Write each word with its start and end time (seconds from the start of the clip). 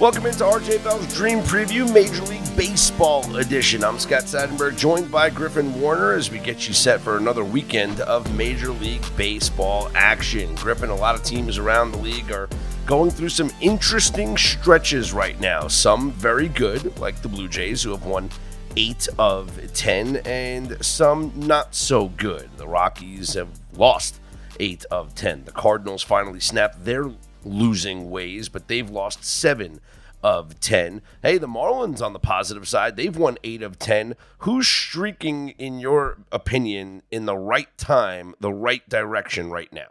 Welcome 0.00 0.24
into 0.24 0.44
RJ 0.44 0.82
Bell's 0.82 1.14
Dream 1.14 1.40
Preview 1.40 1.92
Major 1.92 2.22
League 2.22 2.56
Baseball 2.56 3.36
edition. 3.36 3.84
I'm 3.84 3.98
Scott 3.98 4.22
Seidenberg, 4.22 4.78
joined 4.78 5.12
by 5.12 5.28
Griffin 5.28 5.78
Warner 5.78 6.14
as 6.14 6.30
we 6.30 6.38
get 6.38 6.66
you 6.66 6.72
set 6.72 7.02
for 7.02 7.18
another 7.18 7.44
weekend 7.44 8.00
of 8.00 8.34
Major 8.34 8.70
League 8.70 9.04
Baseball 9.18 9.90
action. 9.94 10.54
Griffin, 10.54 10.88
a 10.88 10.94
lot 10.94 11.16
of 11.16 11.22
teams 11.22 11.58
around 11.58 11.92
the 11.92 11.98
league 11.98 12.32
are 12.32 12.48
going 12.86 13.10
through 13.10 13.28
some 13.28 13.50
interesting 13.60 14.38
stretches 14.38 15.12
right 15.12 15.38
now. 15.38 15.68
Some 15.68 16.12
very 16.12 16.48
good, 16.48 16.98
like 16.98 17.20
the 17.20 17.28
Blue 17.28 17.46
Jays, 17.46 17.82
who 17.82 17.90
have 17.90 18.06
won 18.06 18.30
eight 18.76 19.06
of 19.18 19.52
10, 19.74 20.22
and 20.24 20.82
some 20.82 21.30
not 21.36 21.74
so 21.74 22.08
good. 22.08 22.48
The 22.56 22.66
Rockies 22.66 23.34
have 23.34 23.50
lost 23.74 24.18
eight 24.60 24.86
of 24.90 25.14
10. 25.14 25.44
The 25.44 25.52
Cardinals 25.52 26.02
finally 26.02 26.40
snapped 26.40 26.86
their 26.86 27.10
losing 27.44 28.10
ways, 28.10 28.48
but 28.48 28.68
they've 28.68 28.88
lost 28.88 29.24
seven 29.24 29.80
of 30.22 30.60
10. 30.60 31.02
Hey, 31.22 31.38
the 31.38 31.46
Marlins 31.46 32.00
on 32.00 32.12
the 32.12 32.18
positive 32.18 32.68
side, 32.68 32.96
they've 32.96 33.16
won 33.16 33.38
8 33.42 33.62
of 33.62 33.78
10. 33.78 34.16
Who's 34.38 34.68
streaking, 34.68 35.50
in 35.50 35.78
your 35.80 36.18
opinion, 36.30 37.02
in 37.10 37.26
the 37.26 37.36
right 37.36 37.76
time, 37.78 38.34
the 38.40 38.52
right 38.52 38.86
direction 38.88 39.50
right 39.50 39.72
now? 39.72 39.88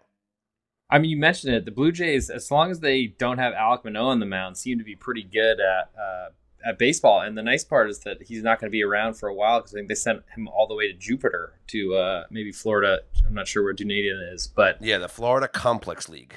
I 0.90 0.98
mean, 0.98 1.12
you 1.12 1.18
mentioned 1.18 1.54
it. 1.54 1.66
The 1.66 1.72
Blue 1.72 1.92
Jays, 1.92 2.30
as 2.30 2.50
long 2.50 2.72
as 2.72 2.80
they 2.80 3.08
don't 3.08 3.38
have 3.38 3.54
Alek 3.54 3.84
Manoah 3.84 4.10
on 4.10 4.20
the 4.20 4.26
mound, 4.26 4.58
seem 4.58 4.80
to 4.80 4.84
be 4.84 4.96
pretty 4.96 5.24
good 5.24 5.60
at 5.60 5.92
uh, 6.00 6.30
at 6.66 6.78
baseball. 6.78 7.22
And 7.22 7.38
the 7.38 7.44
nice 7.44 7.64
part 7.64 7.90
is 7.90 8.00
that 8.00 8.24
he's 8.24 8.44
not 8.44 8.60
going 8.60 8.70
to 8.70 8.72
be 8.72 8.84
around 8.84 9.14
for 9.14 9.30
a 9.30 9.34
while 9.34 9.60
because 9.60 9.74
I 9.74 9.78
think 9.78 9.88
they 9.88 9.96
sent 9.96 10.24
him 10.36 10.48
all 10.48 10.68
the 10.68 10.76
way 10.76 10.92
to 10.92 10.98
Jupiter 10.98 11.54
to 11.68 11.96
uh, 11.96 12.24
maybe 12.30 12.52
Florida. 12.52 13.02
I'm 13.26 13.34
not 13.34 13.48
sure 13.48 13.64
where 13.64 13.74
Dunedin 13.74 14.30
is, 14.34 14.48
but 14.48 14.82
yeah, 14.82 14.98
the 14.98 15.08
Florida 15.08 15.48
Complex 15.48 16.10
League. 16.10 16.36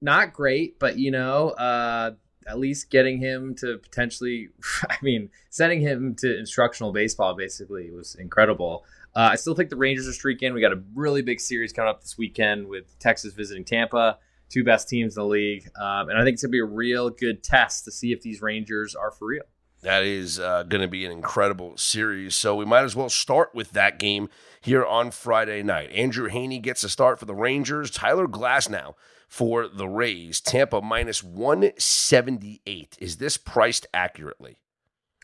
Not 0.00 0.32
great, 0.32 0.80
but 0.80 0.98
you 0.98 1.12
know, 1.12 1.50
uh, 1.50 2.12
at 2.46 2.58
least 2.58 2.90
getting 2.90 3.18
him 3.18 3.54
to 3.56 3.78
potentially, 3.78 4.48
I 4.90 4.96
mean, 5.02 5.30
sending 5.50 5.80
him 5.80 6.14
to 6.16 6.38
instructional 6.38 6.92
baseball 6.92 7.34
basically 7.34 7.90
was 7.90 8.14
incredible. 8.14 8.84
Uh, 9.14 9.30
I 9.32 9.36
still 9.36 9.54
think 9.54 9.70
the 9.70 9.76
Rangers 9.76 10.08
are 10.08 10.12
streaking. 10.12 10.54
We 10.54 10.60
got 10.60 10.72
a 10.72 10.82
really 10.94 11.22
big 11.22 11.40
series 11.40 11.72
coming 11.72 11.90
up 11.90 12.00
this 12.00 12.16
weekend 12.16 12.66
with 12.66 12.98
Texas 12.98 13.34
visiting 13.34 13.64
Tampa, 13.64 14.18
two 14.48 14.64
best 14.64 14.88
teams 14.88 15.16
in 15.16 15.22
the 15.22 15.28
league. 15.28 15.68
Um, 15.78 16.08
and 16.08 16.18
I 16.18 16.24
think 16.24 16.34
it's 16.34 16.42
going 16.42 16.50
to 16.50 16.52
be 16.52 16.60
a 16.60 16.64
real 16.64 17.10
good 17.10 17.42
test 17.42 17.84
to 17.84 17.92
see 17.92 18.12
if 18.12 18.22
these 18.22 18.40
Rangers 18.40 18.94
are 18.94 19.10
for 19.10 19.28
real. 19.28 19.44
That 19.82 20.04
is 20.04 20.38
uh, 20.38 20.62
going 20.62 20.80
to 20.80 20.88
be 20.88 21.04
an 21.04 21.10
incredible 21.10 21.76
series. 21.76 22.36
So 22.36 22.54
we 22.54 22.64
might 22.64 22.84
as 22.84 22.94
well 22.94 23.08
start 23.08 23.52
with 23.52 23.72
that 23.72 23.98
game 23.98 24.28
here 24.60 24.84
on 24.84 25.10
Friday 25.10 25.62
night. 25.64 25.90
Andrew 25.90 26.30
Heaney 26.30 26.62
gets 26.62 26.84
a 26.84 26.88
start 26.88 27.18
for 27.18 27.24
the 27.24 27.34
Rangers. 27.34 27.90
Tyler 27.90 28.28
Glasnow 28.28 28.94
for 29.32 29.66
the 29.66 29.88
Rays. 29.88 30.42
Tampa 30.42 30.82
minus 30.82 31.24
178. 31.24 32.98
Is 33.00 33.16
this 33.16 33.38
priced 33.38 33.86
accurately? 33.94 34.58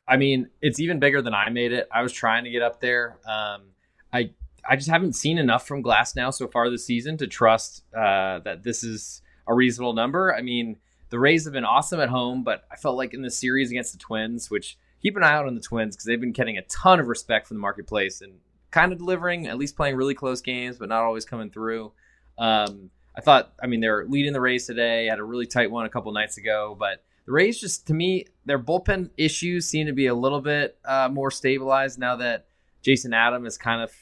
I 0.08 0.16
mean, 0.16 0.48
it's 0.62 0.80
even 0.80 0.98
bigger 0.98 1.20
than 1.20 1.34
I 1.34 1.50
made 1.50 1.72
it. 1.72 1.86
I 1.92 2.00
was 2.00 2.14
trying 2.14 2.44
to 2.44 2.50
get 2.50 2.62
up 2.62 2.80
there. 2.80 3.18
Um, 3.28 3.64
I 4.10 4.30
I 4.66 4.76
just 4.76 4.88
haven't 4.88 5.12
seen 5.12 5.36
enough 5.36 5.66
from 5.66 5.82
Glasnow 5.82 6.32
so 6.32 6.48
far 6.48 6.70
this 6.70 6.86
season 6.86 7.18
to 7.18 7.26
trust 7.26 7.84
uh, 7.94 8.38
that 8.38 8.62
this 8.62 8.82
is 8.82 9.20
a 9.46 9.52
reasonable 9.52 9.92
number. 9.92 10.34
I 10.34 10.40
mean, 10.40 10.78
the 11.10 11.18
Rays 11.18 11.44
have 11.44 11.52
been 11.52 11.66
awesome 11.66 12.00
at 12.00 12.08
home, 12.08 12.44
but 12.44 12.64
I 12.72 12.76
felt 12.76 12.96
like 12.96 13.12
in 13.12 13.20
the 13.20 13.30
series 13.30 13.70
against 13.70 13.92
the 13.92 13.98
Twins, 13.98 14.50
which 14.50 14.78
keep 15.02 15.18
an 15.18 15.22
eye 15.22 15.34
out 15.34 15.46
on 15.46 15.54
the 15.54 15.60
Twins 15.60 15.96
because 15.96 16.06
they've 16.06 16.18
been 16.18 16.32
getting 16.32 16.56
a 16.56 16.62
ton 16.62 16.98
of 16.98 17.08
respect 17.08 17.46
from 17.46 17.58
the 17.58 17.60
marketplace 17.60 18.22
and 18.22 18.38
kind 18.70 18.90
of 18.90 18.98
delivering, 18.98 19.48
at 19.48 19.58
least 19.58 19.76
playing 19.76 19.96
really 19.96 20.14
close 20.14 20.40
games, 20.40 20.78
but 20.78 20.88
not 20.88 21.02
always 21.02 21.26
coming 21.26 21.50
through. 21.50 21.92
Um, 22.38 22.90
I 23.18 23.20
thought, 23.20 23.52
I 23.60 23.66
mean, 23.66 23.80
they're 23.80 24.06
leading 24.06 24.32
the 24.32 24.40
race 24.40 24.66
today, 24.66 25.06
had 25.06 25.18
a 25.18 25.24
really 25.24 25.44
tight 25.44 25.72
one 25.72 25.84
a 25.84 25.88
couple 25.88 26.12
nights 26.12 26.38
ago, 26.38 26.76
but 26.78 27.02
the 27.26 27.32
Rays 27.32 27.60
just, 27.60 27.88
to 27.88 27.94
me, 27.94 28.26
their 28.46 28.60
bullpen 28.60 29.10
issues 29.16 29.66
seem 29.66 29.88
to 29.88 29.92
be 29.92 30.06
a 30.06 30.14
little 30.14 30.40
bit 30.40 30.78
uh, 30.84 31.08
more 31.12 31.32
stabilized 31.32 31.98
now 31.98 32.14
that 32.14 32.46
Jason 32.80 33.12
Adam 33.12 33.42
has 33.42 33.58
kind 33.58 33.82
of 33.82 33.92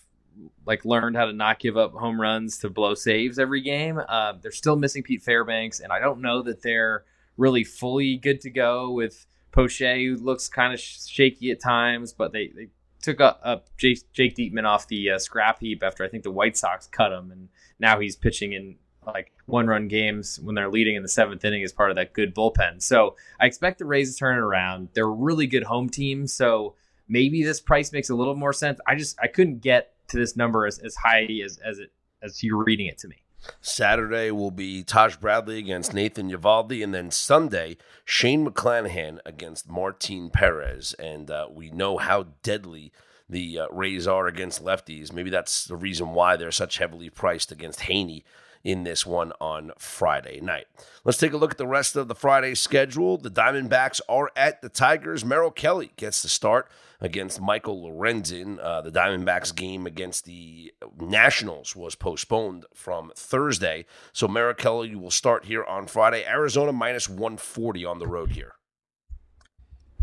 like 0.66 0.84
learned 0.84 1.16
how 1.16 1.24
to 1.24 1.32
not 1.32 1.58
give 1.58 1.78
up 1.78 1.94
home 1.94 2.20
runs 2.20 2.58
to 2.58 2.68
blow 2.68 2.92
saves 2.92 3.38
every 3.38 3.62
game. 3.62 3.98
Uh, 4.06 4.34
they're 4.42 4.52
still 4.52 4.76
missing 4.76 5.02
Pete 5.02 5.22
Fairbanks, 5.22 5.80
and 5.80 5.90
I 5.92 5.98
don't 5.98 6.20
know 6.20 6.42
that 6.42 6.60
they're 6.60 7.04
really 7.38 7.64
fully 7.64 8.18
good 8.18 8.42
to 8.42 8.50
go 8.50 8.90
with 8.90 9.26
Poche, 9.50 9.78
who 9.78 10.16
looks 10.16 10.46
kind 10.46 10.74
of 10.74 10.78
shaky 10.78 11.50
at 11.50 11.60
times, 11.60 12.12
but 12.12 12.32
they, 12.32 12.48
they 12.48 12.68
took 13.00 13.22
up, 13.22 13.66
Jake, 13.78 14.12
Jake 14.12 14.36
Diekman 14.36 14.66
off 14.66 14.88
the 14.88 15.12
uh, 15.12 15.18
scrap 15.18 15.60
heap 15.60 15.82
after 15.82 16.04
I 16.04 16.08
think 16.08 16.22
the 16.22 16.30
White 16.30 16.58
Sox 16.58 16.86
cut 16.86 17.12
him, 17.12 17.32
and 17.32 17.48
now 17.80 17.98
he's 17.98 18.14
pitching 18.14 18.52
in 18.52 18.76
like 19.06 19.32
one 19.46 19.66
run 19.66 19.88
games 19.88 20.38
when 20.42 20.54
they're 20.54 20.70
leading 20.70 20.96
in 20.96 21.02
the 21.02 21.08
seventh 21.08 21.44
inning 21.44 21.62
as 21.62 21.72
part 21.72 21.90
of 21.90 21.96
that 21.96 22.12
good 22.12 22.34
bullpen. 22.34 22.82
So 22.82 23.16
I 23.40 23.46
expect 23.46 23.78
the 23.78 23.84
Rays 23.84 24.12
to 24.12 24.18
turn 24.18 24.36
it 24.36 24.40
around. 24.40 24.88
They're 24.94 25.04
a 25.04 25.10
really 25.10 25.46
good 25.46 25.64
home 25.64 25.88
team, 25.88 26.26
so 26.26 26.74
maybe 27.08 27.42
this 27.42 27.60
price 27.60 27.92
makes 27.92 28.10
a 28.10 28.14
little 28.14 28.34
more 28.34 28.52
sense. 28.52 28.80
I 28.86 28.96
just 28.96 29.18
I 29.20 29.28
couldn't 29.28 29.60
get 29.60 29.94
to 30.08 30.18
this 30.18 30.36
number 30.36 30.66
as, 30.66 30.78
as 30.78 30.94
high 30.96 31.26
as 31.44 31.58
as 31.58 31.78
it 31.78 31.92
as 32.22 32.42
you're 32.42 32.62
reading 32.62 32.86
it 32.86 32.98
to 32.98 33.08
me. 33.08 33.16
Saturday 33.60 34.30
will 34.30 34.50
be 34.50 34.82
Taj 34.82 35.16
Bradley 35.16 35.58
against 35.58 35.94
Nathan 35.94 36.30
Eovaldi, 36.30 36.82
and 36.82 36.92
then 36.92 37.10
Sunday 37.10 37.76
Shane 38.04 38.46
McClanahan 38.46 39.18
against 39.24 39.68
Martin 39.68 40.30
Perez, 40.30 40.94
and 40.94 41.30
uh, 41.30 41.46
we 41.50 41.70
know 41.70 41.98
how 41.98 42.28
deadly 42.42 42.92
the 43.28 43.60
uh, 43.60 43.66
Rays 43.70 44.06
are 44.06 44.26
against 44.26 44.64
lefties. 44.64 45.12
Maybe 45.12 45.30
that's 45.30 45.64
the 45.64 45.76
reason 45.76 46.10
why 46.10 46.36
they're 46.36 46.52
such 46.52 46.78
heavily 46.78 47.10
priced 47.10 47.50
against 47.50 47.80
Heaney 47.80 48.22
in 48.66 48.82
this 48.82 49.06
one 49.06 49.32
on 49.40 49.70
Friday 49.78 50.40
night. 50.40 50.66
Let's 51.04 51.18
take 51.18 51.32
a 51.32 51.36
look 51.36 51.52
at 51.52 51.56
the 51.56 51.68
rest 51.68 51.94
of 51.94 52.08
the 52.08 52.16
Friday 52.16 52.56
schedule. 52.56 53.16
The 53.16 53.30
Diamondbacks 53.30 54.00
are 54.08 54.32
at 54.34 54.60
the 54.60 54.68
Tigers. 54.68 55.24
Merrill 55.24 55.52
Kelly 55.52 55.92
gets 55.94 56.20
the 56.20 56.28
start 56.28 56.68
against 57.00 57.40
Michael 57.40 57.80
Lorenzen. 57.88 58.58
Uh, 58.60 58.80
the 58.80 58.90
Diamondbacks 58.90 59.54
game 59.54 59.86
against 59.86 60.24
the 60.24 60.72
Nationals 60.98 61.76
was 61.76 61.94
postponed 61.94 62.66
from 62.74 63.12
Thursday. 63.14 63.86
So 64.12 64.26
Merrill 64.26 64.54
Kelly 64.54 64.96
will 64.96 65.12
start 65.12 65.44
here 65.44 65.62
on 65.62 65.86
Friday. 65.86 66.24
Arizona 66.26 66.72
minus 66.72 67.08
140 67.08 67.84
on 67.84 68.00
the 68.00 68.08
road 68.08 68.32
here. 68.32 68.54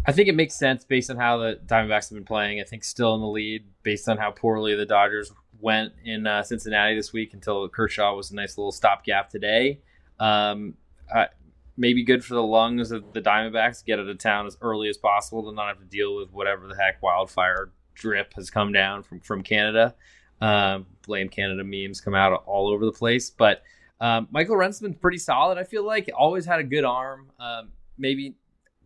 I 0.06 0.14
think 0.14 0.30
it 0.30 0.36
makes 0.36 0.56
sense 0.56 0.86
based 0.86 1.10
on 1.10 1.18
how 1.18 1.38
the 1.38 1.60
Diamondbacks 1.66 2.10
have 2.10 2.18
been 2.18 2.24
playing. 2.24 2.62
I 2.62 2.64
think 2.64 2.86
still 2.86 3.14
in 3.16 3.20
the 3.20 3.28
lead 3.28 3.66
based 3.84 4.08
on 4.08 4.18
how 4.18 4.32
poorly 4.32 4.74
the 4.74 4.86
Dodgers 4.86 5.34
went 5.64 5.94
in 6.04 6.28
uh, 6.28 6.44
Cincinnati 6.44 6.94
this 6.94 7.14
week 7.14 7.34
until 7.34 7.68
Kershaw 7.70 8.14
was 8.16 8.32
a 8.32 8.36
nice 8.36 8.58
little 8.58 8.74
stopgap 8.74 9.30
today. 9.30 9.80
Um, 10.20 10.76
uh, 11.14 11.28
maybe 11.78 12.04
good 12.04 12.24
for 12.24 12.34
the 12.34 12.44
lungs 12.44 12.92
of 12.92 13.14
the 13.14 13.22
Diamondbacks 13.22 13.80
to 13.80 13.86
get 13.86 13.98
out 13.98 14.08
of 14.08 14.18
town 14.18 14.46
as 14.46 14.58
early 14.62 14.90
as 14.90 14.98
possible 14.98 15.50
to 15.50 15.56
not 15.56 15.70
have 15.70 15.80
to 15.80 15.86
deal 15.86 16.18
with 16.18 16.32
whatever 16.34 16.68
the 16.68 16.76
heck 16.76 17.02
wildfire 17.02 17.72
drip 17.96 18.34
has 18.34 18.50
come 18.50 18.74
down 18.74 19.04
from 19.04 19.22
from 19.22 19.42
Canada. 19.42 19.96
Um, 20.42 20.86
blame 21.08 21.30
Canada 21.30 21.64
memes 21.64 22.02
come 22.02 22.14
out 22.14 22.44
all 22.46 22.68
over 22.68 22.86
the 22.86 22.92
place, 22.92 23.30
but 23.30 23.64
um, 24.02 24.28
Michael 24.32 24.56
Lorenzen's 24.56 24.82
been 24.82 24.94
pretty 24.94 25.18
solid. 25.18 25.58
I 25.58 25.64
feel 25.64 25.86
like 25.86 26.10
always 26.14 26.46
had 26.46 26.60
a 26.60 26.64
good 26.64 26.84
arm. 26.84 27.32
Um, 27.40 27.70
maybe 27.98 28.36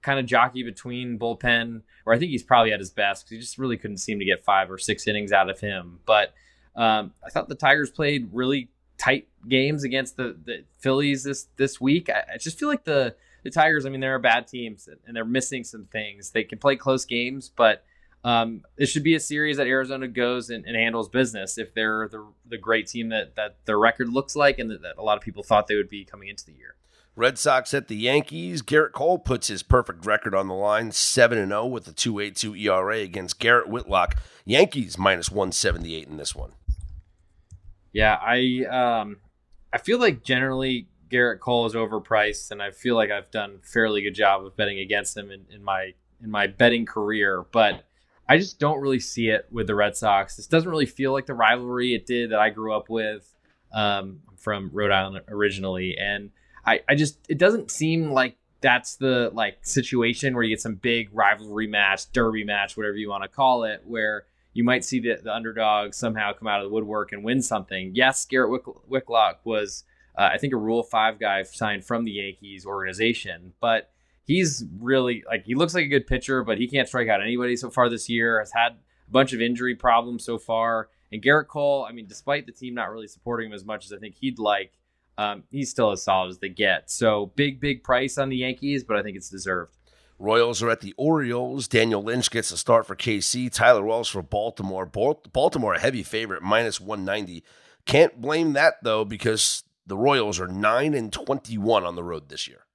kind 0.03 0.19
of 0.19 0.27
jockey 0.27 0.61
between 0.61 1.17
bullpen, 1.17 1.81
or 2.05 2.13
I 2.13 2.19
think 2.19 2.29
he's 2.29 2.43
probably 2.43 2.71
at 2.71 2.79
his 2.79 2.91
best 2.91 3.25
because 3.25 3.31
he 3.31 3.39
just 3.39 3.57
really 3.57 3.77
couldn't 3.77 3.97
seem 3.97 4.19
to 4.19 4.25
get 4.25 4.45
five 4.45 4.69
or 4.69 4.77
six 4.77 5.07
innings 5.07 5.31
out 5.31 5.49
of 5.49 5.59
him. 5.59 6.01
But 6.05 6.35
um, 6.77 7.13
I 7.25 7.29
thought 7.29 7.49
the 7.49 7.55
Tigers 7.55 7.89
played 7.89 8.29
really 8.31 8.69
tight 8.97 9.27
games 9.47 9.83
against 9.83 10.15
the, 10.15 10.37
the 10.45 10.63
Phillies 10.77 11.23
this 11.23 11.47
this 11.57 11.81
week. 11.81 12.09
I, 12.09 12.35
I, 12.35 12.37
just 12.37 12.59
feel 12.59 12.69
like 12.69 12.83
the 12.83 13.15
the 13.43 13.49
Tigers. 13.49 13.85
I 13.85 13.89
mean, 13.89 13.99
they're 13.99 14.15
a 14.15 14.19
bad 14.19 14.47
team 14.47 14.77
and 15.05 15.15
they're 15.15 15.25
missing 15.25 15.63
some 15.63 15.85
things. 15.85 16.31
They 16.31 16.43
can 16.43 16.59
play 16.59 16.75
close 16.75 17.03
games, 17.03 17.49
but 17.49 17.83
um, 18.23 18.61
it 18.77 18.87
should 18.87 19.03
be 19.03 19.15
a 19.15 19.19
series 19.19 19.57
that 19.57 19.67
Arizona 19.67 20.07
goes 20.07 20.49
and, 20.49 20.65
and, 20.65 20.75
handles 20.75 21.09
business 21.09 21.57
if 21.57 21.73
they're 21.73 22.07
the 22.09 22.25
the 22.47 22.57
great 22.57 22.87
team 22.87 23.09
that 23.09 23.35
that 23.35 23.57
their 23.65 23.79
record 23.79 24.09
looks 24.09 24.35
like 24.35 24.59
and 24.59 24.69
that, 24.69 24.83
that 24.83 24.97
a 24.97 25.03
lot 25.03 25.17
of 25.17 25.23
people 25.23 25.43
thought 25.43 25.67
they 25.67 25.75
would 25.75 25.89
be 25.89 26.05
coming 26.05 26.27
into 26.29 26.45
the 26.45 26.53
year. 26.53 26.75
Red 27.15 27.39
Sox 27.39 27.73
at 27.73 27.87
the 27.87 27.95
Yankees. 27.95 28.61
Gerrit 28.61 28.91
Cole 28.91 29.17
puts 29.17 29.47
his 29.47 29.63
perfect 29.63 30.05
record 30.05 30.35
on 30.35 30.47
the 30.47 30.53
line, 30.53 30.91
7 30.91 31.47
0 31.47 31.65
with 31.65 31.87
a 31.87 31.91
2.82 31.91 32.61
ERA 32.61 32.97
against 32.97 33.39
Garrett 33.39 33.67
Whitlock. 33.67 34.19
Yankees 34.45 34.99
minus 34.99 35.31
178 35.31 36.07
in 36.07 36.17
this 36.17 36.35
one. 36.35 36.51
Yeah, 37.97 38.19
I 38.21 38.63
um, 38.69 39.17
I 39.73 39.79
feel 39.79 39.97
like 39.97 40.23
generally 40.23 40.87
Gerrit 41.11 41.39
Cole 41.39 41.65
is 41.65 41.73
overpriced, 41.73 42.51
and 42.51 42.61
I 42.61 42.69
feel 42.69 42.93
like 42.93 43.09
I've 43.09 43.31
done 43.31 43.57
fairly 43.63 44.03
good 44.03 44.13
job 44.13 44.45
of 44.45 44.55
betting 44.55 44.77
against 44.77 45.17
him 45.17 45.31
in, 45.31 45.47
in 45.49 45.63
my 45.63 45.95
in 46.23 46.29
my 46.29 46.45
betting 46.45 46.85
career, 46.85 47.43
but 47.51 47.85
I 48.29 48.37
just 48.37 48.59
don't 48.59 48.81
really 48.81 48.99
see 48.99 49.29
it 49.29 49.47
with 49.51 49.65
the 49.65 49.73
Red 49.73 49.97
Sox. 49.97 50.35
This 50.35 50.45
doesn't 50.45 50.69
really 50.69 50.85
feel 50.85 51.11
like 51.11 51.25
the 51.25 51.33
rivalry 51.33 51.95
it 51.95 52.05
did 52.05 52.29
that 52.29 52.39
I 52.39 52.51
grew 52.51 52.71
up 52.71 52.87
with 52.87 53.33
um, 53.73 54.19
from 54.37 54.69
Rhode 54.71 54.91
Island 54.91 55.21
originally, 55.29 55.97
and 55.97 56.29
I, 56.67 56.81
I 56.87 56.93
just 56.93 57.17
it 57.27 57.39
doesn't 57.39 57.71
seem 57.71 58.11
like 58.11 58.37
that's 58.61 58.97
the 58.97 59.31
like 59.33 59.57
situation 59.65 60.35
where 60.35 60.43
you 60.43 60.55
get 60.55 60.61
some 60.61 60.75
big 60.75 61.09
rivalry 61.13 61.65
match, 61.65 62.11
derby 62.11 62.43
match, 62.43 62.77
whatever 62.77 62.95
you 62.95 63.09
want 63.09 63.23
to 63.23 63.27
call 63.27 63.63
it, 63.63 63.81
where 63.87 64.25
you 64.57 64.63
might 64.63 64.83
see 64.83 64.99
the, 64.99 65.19
the 65.23 65.31
underdog 65.31 65.93
somehow 65.93 66.33
come 66.33 66.47
out 66.47 66.63
of 66.63 66.67
the 66.67 66.73
woodwork 66.73 67.11
and 67.11 67.23
win 67.23 67.43
something. 67.43 67.91
Yes, 67.93 68.25
Garrett 68.25 68.49
Wick, 68.49 68.63
Whitlock 68.87 69.41
was, 69.43 69.83
uh, 70.17 70.29
I 70.33 70.39
think, 70.39 70.51
a 70.51 70.57
Rule 70.57 70.81
Five 70.81 71.19
guy 71.19 71.43
signed 71.43 71.85
from 71.85 72.05
the 72.05 72.11
Yankees 72.11 72.65
organization, 72.65 73.53
but 73.61 73.91
he's 74.25 74.65
really 74.79 75.23
like 75.27 75.45
he 75.45 75.53
looks 75.53 75.75
like 75.75 75.85
a 75.85 75.87
good 75.87 76.07
pitcher, 76.07 76.43
but 76.43 76.57
he 76.57 76.67
can't 76.67 76.87
strike 76.87 77.07
out 77.07 77.21
anybody 77.21 77.55
so 77.55 77.69
far 77.69 77.87
this 77.87 78.09
year. 78.09 78.39
Has 78.39 78.51
had 78.51 78.71
a 78.71 79.11
bunch 79.11 79.31
of 79.31 79.41
injury 79.41 79.75
problems 79.75 80.25
so 80.25 80.39
far. 80.39 80.89
And 81.11 81.21
Gerrit 81.21 81.47
Cole, 81.47 81.85
I 81.87 81.93
mean, 81.93 82.07
despite 82.07 82.47
the 82.47 82.51
team 82.51 82.73
not 82.73 82.89
really 82.89 83.07
supporting 83.07 83.49
him 83.49 83.53
as 83.53 83.63
much 83.63 83.85
as 83.85 83.93
I 83.93 83.97
think 83.97 84.15
he'd 84.15 84.39
like, 84.39 84.73
um, 85.19 85.43
he's 85.51 85.69
still 85.69 85.91
as 85.91 86.01
solid 86.01 86.29
as 86.29 86.39
they 86.39 86.49
get. 86.49 86.89
So 86.89 87.31
big, 87.35 87.61
big 87.61 87.83
price 87.83 88.17
on 88.17 88.29
the 88.29 88.37
Yankees, 88.37 88.83
but 88.83 88.97
I 88.97 89.03
think 89.03 89.17
it's 89.17 89.29
deserved. 89.29 89.77
Royals 90.19 90.63
are 90.63 90.69
at 90.69 90.81
the 90.81 90.93
Orioles. 90.97 91.67
Daniel 91.67 92.01
Lynch 92.03 92.31
gets 92.31 92.51
a 92.51 92.57
start 92.57 92.87
for 92.87 92.95
KC. 92.95 93.51
Tyler 93.51 93.83
Wells 93.83 94.09
for 94.09 94.21
Baltimore. 94.21 94.85
Baltimore 94.85 95.73
a 95.75 95.79
heavy 95.79 96.03
favorite, 96.03 96.41
minus 96.41 96.81
190. 96.81 97.43
Can't 97.85 98.19
blame 98.19 98.53
that 98.53 98.75
though 98.83 99.05
because 99.05 99.63
the 99.85 99.97
Royals 99.97 100.39
are 100.39 100.47
9 100.47 100.93
and 100.93 101.13
21 101.13 101.83
on 101.83 101.95
the 101.95 102.03
road 102.03 102.29
this 102.29 102.47
year. 102.47 102.65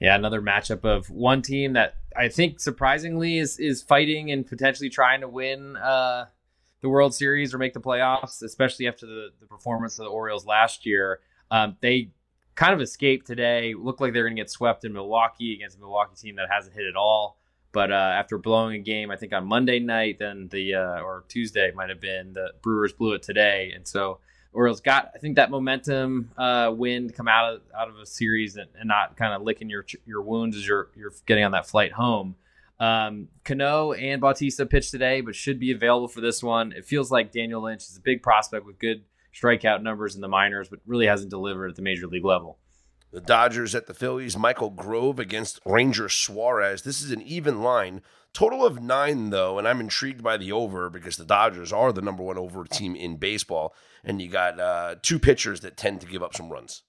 Yeah, 0.00 0.14
another 0.14 0.40
matchup 0.40 0.84
of 0.84 1.10
one 1.10 1.42
team 1.42 1.74
that 1.74 1.96
I 2.16 2.28
think 2.28 2.58
surprisingly 2.58 3.38
is 3.38 3.58
is 3.58 3.82
fighting 3.82 4.30
and 4.30 4.46
potentially 4.46 4.88
trying 4.88 5.20
to 5.20 5.28
win 5.28 5.76
uh, 5.76 6.26
the 6.80 6.88
World 6.88 7.14
Series 7.14 7.52
or 7.52 7.58
make 7.58 7.74
the 7.74 7.80
playoffs, 7.80 8.42
especially 8.42 8.88
after 8.88 9.04
the, 9.06 9.28
the 9.40 9.46
performance 9.46 9.98
of 9.98 10.06
the 10.06 10.10
Orioles 10.10 10.46
last 10.46 10.86
year. 10.86 11.20
Um, 11.50 11.76
they 11.80 12.12
kind 12.60 12.74
of 12.74 12.80
escaped 12.82 13.26
today. 13.26 13.74
Looked 13.74 14.02
like 14.02 14.12
they're 14.12 14.24
going 14.24 14.36
to 14.36 14.40
get 14.40 14.50
swept 14.50 14.84
in 14.84 14.92
Milwaukee 14.92 15.54
against 15.54 15.78
a 15.78 15.80
Milwaukee 15.80 16.14
team 16.14 16.36
that 16.36 16.48
hasn't 16.50 16.74
hit 16.76 16.84
at 16.86 16.94
all. 16.94 17.38
But 17.72 17.90
uh, 17.90 17.94
after 17.94 18.36
blowing 18.36 18.74
a 18.76 18.82
game, 18.82 19.10
I 19.10 19.16
think 19.16 19.32
on 19.32 19.46
Monday 19.46 19.78
night, 19.78 20.18
then 20.18 20.48
the 20.50 20.74
uh, 20.74 21.00
or 21.00 21.24
Tuesday 21.28 21.70
might 21.74 21.88
have 21.88 22.00
been 22.00 22.34
the 22.34 22.52
Brewers 22.62 22.92
blew 22.92 23.14
it 23.14 23.22
today, 23.22 23.72
and 23.74 23.86
so 23.86 24.18
Orioles 24.52 24.80
got 24.80 25.12
I 25.14 25.18
think 25.18 25.36
that 25.36 25.50
momentum 25.50 26.32
uh, 26.36 26.72
win 26.74 27.08
to 27.08 27.14
come 27.14 27.28
out 27.28 27.54
of 27.54 27.60
out 27.78 27.88
of 27.88 27.96
a 27.96 28.04
series 28.04 28.56
and, 28.56 28.68
and 28.78 28.88
not 28.88 29.16
kind 29.16 29.32
of 29.32 29.42
licking 29.42 29.70
your 29.70 29.86
your 30.04 30.20
wounds 30.20 30.56
as 30.56 30.66
you're 30.66 30.90
you're 30.96 31.12
getting 31.26 31.44
on 31.44 31.52
that 31.52 31.66
flight 31.66 31.92
home. 31.92 32.34
Um, 32.80 33.28
Cano 33.44 33.92
and 33.92 34.20
Bautista 34.20 34.66
pitched 34.66 34.90
today, 34.90 35.20
but 35.20 35.36
should 35.36 35.60
be 35.60 35.70
available 35.70 36.08
for 36.08 36.20
this 36.20 36.42
one. 36.42 36.72
It 36.72 36.84
feels 36.84 37.10
like 37.10 37.30
Daniel 37.30 37.62
Lynch 37.62 37.82
is 37.84 37.96
a 37.96 38.00
big 38.00 38.22
prospect 38.22 38.66
with 38.66 38.78
good 38.78 39.04
strikeout 39.34 39.82
numbers 39.82 40.14
in 40.14 40.20
the 40.20 40.28
minors, 40.28 40.68
but 40.68 40.80
really 40.86 41.06
hasn't 41.06 41.30
delivered 41.30 41.70
at 41.70 41.76
the 41.76 41.82
major 41.82 42.06
league 42.06 42.24
level. 42.24 42.58
The 43.12 43.20
Dodgers 43.20 43.74
at 43.74 43.86
the 43.86 43.94
Phillies. 43.94 44.36
Michael 44.36 44.70
Grove 44.70 45.18
against 45.18 45.60
Ranger 45.66 46.08
Suarez. 46.08 46.82
This 46.82 47.02
is 47.02 47.10
an 47.10 47.22
even 47.22 47.60
line. 47.62 48.02
Total 48.32 48.64
of 48.64 48.80
nine, 48.80 49.30
though, 49.30 49.58
and 49.58 49.66
I'm 49.66 49.80
intrigued 49.80 50.22
by 50.22 50.36
the 50.36 50.52
over 50.52 50.88
because 50.88 51.16
the 51.16 51.24
Dodgers 51.24 51.72
are 51.72 51.92
the 51.92 52.02
number 52.02 52.22
one 52.22 52.38
over 52.38 52.64
team 52.64 52.94
in 52.94 53.16
baseball, 53.16 53.74
and 54.04 54.22
you 54.22 54.28
got 54.28 54.60
uh, 54.60 54.94
two 55.02 55.18
pitchers 55.18 55.60
that 55.60 55.76
tend 55.76 56.00
to 56.02 56.06
give 56.06 56.22
up 56.22 56.36
some 56.36 56.48
runs. 56.48 56.82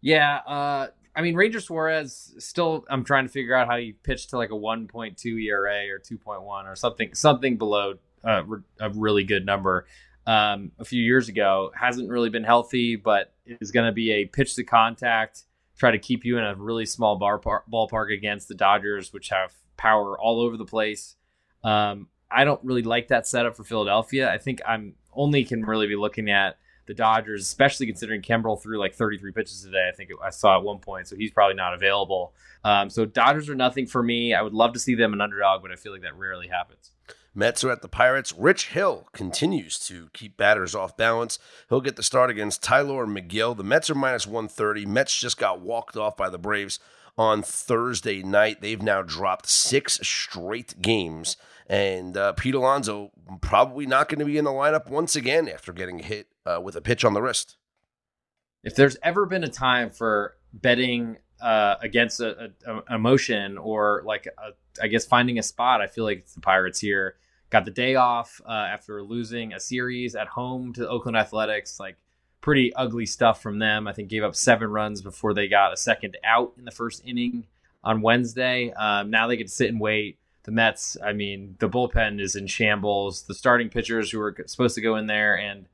Yeah, 0.00 0.36
uh, 0.46 0.88
I 1.16 1.22
mean 1.22 1.34
Ranger 1.34 1.58
Suarez. 1.58 2.32
Still, 2.38 2.84
I'm 2.88 3.02
trying 3.02 3.26
to 3.26 3.32
figure 3.32 3.56
out 3.56 3.66
how 3.66 3.74
you 3.74 3.94
pitch 4.04 4.28
to 4.28 4.36
like 4.36 4.50
a 4.50 4.54
1.2 4.54 5.44
ERA 5.44 5.88
or 5.88 5.98
2.1 5.98 6.44
or 6.44 6.76
something, 6.76 7.12
something 7.14 7.56
below 7.56 7.94
uh, 8.22 8.44
a 8.78 8.90
really 8.90 9.24
good 9.24 9.44
number 9.44 9.86
um, 10.26 10.72
a 10.78 10.84
few 10.84 11.02
years 11.02 11.28
ago. 11.28 11.70
Hasn't 11.74 12.08
really 12.08 12.30
been 12.30 12.44
healthy, 12.44 12.96
but 12.96 13.32
is 13.46 13.70
going 13.70 13.86
to 13.86 13.92
be 13.92 14.12
a 14.12 14.26
pitch 14.26 14.54
to 14.56 14.64
contact, 14.64 15.42
try 15.76 15.90
to 15.90 15.98
keep 15.98 16.24
you 16.24 16.38
in 16.38 16.44
a 16.44 16.54
really 16.54 16.86
small 16.86 17.16
bar 17.16 17.38
par- 17.38 17.64
ballpark 17.72 18.12
against 18.12 18.48
the 18.48 18.54
Dodgers, 18.54 19.12
which 19.12 19.28
have 19.30 19.52
power 19.76 20.18
all 20.18 20.40
over 20.40 20.56
the 20.56 20.64
place. 20.64 21.16
Um, 21.62 22.08
I 22.30 22.44
don't 22.44 22.62
really 22.64 22.82
like 22.82 23.08
that 23.08 23.26
setup 23.26 23.56
for 23.56 23.64
Philadelphia. 23.64 24.30
I 24.30 24.38
think 24.38 24.60
I'm 24.66 24.94
only 25.12 25.44
can 25.44 25.64
really 25.64 25.86
be 25.86 25.96
looking 25.96 26.30
at 26.30 26.58
the 26.86 26.94
Dodgers, 26.94 27.42
especially 27.42 27.86
considering 27.86 28.20
Kimbrel 28.20 28.60
threw 28.60 28.78
like 28.78 28.94
33 28.94 29.32
pitches 29.32 29.62
today. 29.62 29.88
I 29.90 29.96
think 29.96 30.10
it, 30.10 30.16
I 30.22 30.30
saw 30.30 30.58
at 30.58 30.64
one 30.64 30.78
point, 30.78 31.08
so 31.08 31.16
he's 31.16 31.30
probably 31.30 31.54
not 31.54 31.74
available. 31.74 32.34
Um, 32.62 32.90
so 32.90 33.04
Dodgers 33.04 33.48
are 33.48 33.54
nothing 33.54 33.86
for 33.86 34.02
me. 34.02 34.34
I 34.34 34.42
would 34.42 34.52
love 34.52 34.74
to 34.74 34.78
see 34.78 34.94
them 34.94 35.12
an 35.12 35.20
underdog, 35.20 35.62
but 35.62 35.70
I 35.70 35.76
feel 35.76 35.92
like 35.92 36.02
that 36.02 36.16
rarely 36.16 36.48
happens. 36.48 36.90
Mets 37.34 37.64
are 37.64 37.70
at 37.70 37.82
the 37.82 37.88
Pirates. 37.88 38.32
Rich 38.36 38.68
Hill 38.68 39.08
continues 39.12 39.78
to 39.88 40.08
keep 40.12 40.36
batters 40.36 40.74
off 40.74 40.96
balance. 40.96 41.38
He'll 41.68 41.80
get 41.80 41.96
the 41.96 42.02
start 42.02 42.30
against 42.30 42.62
Tylor 42.62 43.06
Megill. 43.06 43.56
The 43.56 43.64
Mets 43.64 43.90
are 43.90 43.94
minus 43.96 44.26
130. 44.26 44.86
Mets 44.86 45.18
just 45.18 45.36
got 45.36 45.60
walked 45.60 45.96
off 45.96 46.16
by 46.16 46.28
the 46.30 46.38
Braves 46.38 46.78
on 47.18 47.42
Thursday 47.42 48.22
night. 48.22 48.60
They've 48.60 48.80
now 48.80 49.02
dropped 49.02 49.48
six 49.48 49.98
straight 50.06 50.80
games. 50.80 51.36
And 51.66 52.16
uh, 52.16 52.34
Pete 52.34 52.54
Alonso 52.54 53.10
probably 53.40 53.86
not 53.86 54.08
going 54.08 54.20
to 54.20 54.24
be 54.24 54.38
in 54.38 54.44
the 54.44 54.50
lineup 54.50 54.88
once 54.88 55.16
again 55.16 55.48
after 55.48 55.72
getting 55.72 56.00
hit 56.00 56.28
uh, 56.46 56.60
with 56.62 56.76
a 56.76 56.80
pitch 56.80 57.04
on 57.04 57.14
the 57.14 57.22
wrist. 57.22 57.56
If 58.62 58.76
there's 58.76 58.96
ever 59.02 59.26
been 59.26 59.44
a 59.44 59.48
time 59.48 59.90
for 59.90 60.36
betting 60.52 61.16
uh, 61.42 61.76
against 61.82 62.20
a, 62.20 62.52
a, 62.66 62.76
a, 62.76 62.94
emotion 62.94 63.58
or 63.58 64.02
like 64.06 64.26
a, 64.26 64.82
I 64.82 64.86
guess 64.86 65.04
finding 65.04 65.38
a 65.38 65.42
spot, 65.42 65.80
I 65.80 65.86
feel 65.86 66.04
like 66.04 66.18
it's 66.18 66.34
the 66.34 66.40
Pirates 66.40 66.78
here 66.78 67.16
got 67.54 67.64
the 67.64 67.70
day 67.70 67.94
off 67.94 68.40
uh, 68.44 68.50
after 68.50 69.00
losing 69.00 69.52
a 69.52 69.60
series 69.60 70.16
at 70.16 70.26
home 70.26 70.72
to 70.72 70.80
the 70.80 70.88
Oakland 70.88 71.16
Athletics. 71.16 71.78
Like 71.78 71.96
pretty 72.40 72.74
ugly 72.74 73.06
stuff 73.06 73.40
from 73.40 73.60
them. 73.60 73.86
I 73.86 73.92
think 73.92 74.08
gave 74.08 74.24
up 74.24 74.34
seven 74.34 74.70
runs 74.70 75.00
before 75.00 75.34
they 75.34 75.46
got 75.46 75.72
a 75.72 75.76
second 75.76 76.16
out 76.24 76.52
in 76.58 76.64
the 76.64 76.72
first 76.72 77.02
inning 77.06 77.46
on 77.84 78.02
Wednesday. 78.02 78.72
Um, 78.72 79.08
now 79.08 79.28
they 79.28 79.36
get 79.36 79.46
to 79.46 79.52
sit 79.52 79.68
and 79.70 79.80
wait. 79.80 80.18
The 80.42 80.50
Mets, 80.50 80.96
I 81.02 81.12
mean, 81.12 81.54
the 81.60 81.68
bullpen 81.68 82.20
is 82.20 82.34
in 82.34 82.48
shambles. 82.48 83.22
The 83.22 83.34
starting 83.34 83.68
pitchers 83.68 84.10
who 84.10 84.18
were 84.18 84.34
supposed 84.46 84.74
to 84.74 84.80
go 84.80 84.96
in 84.96 85.06
there 85.06 85.38
and 85.38 85.66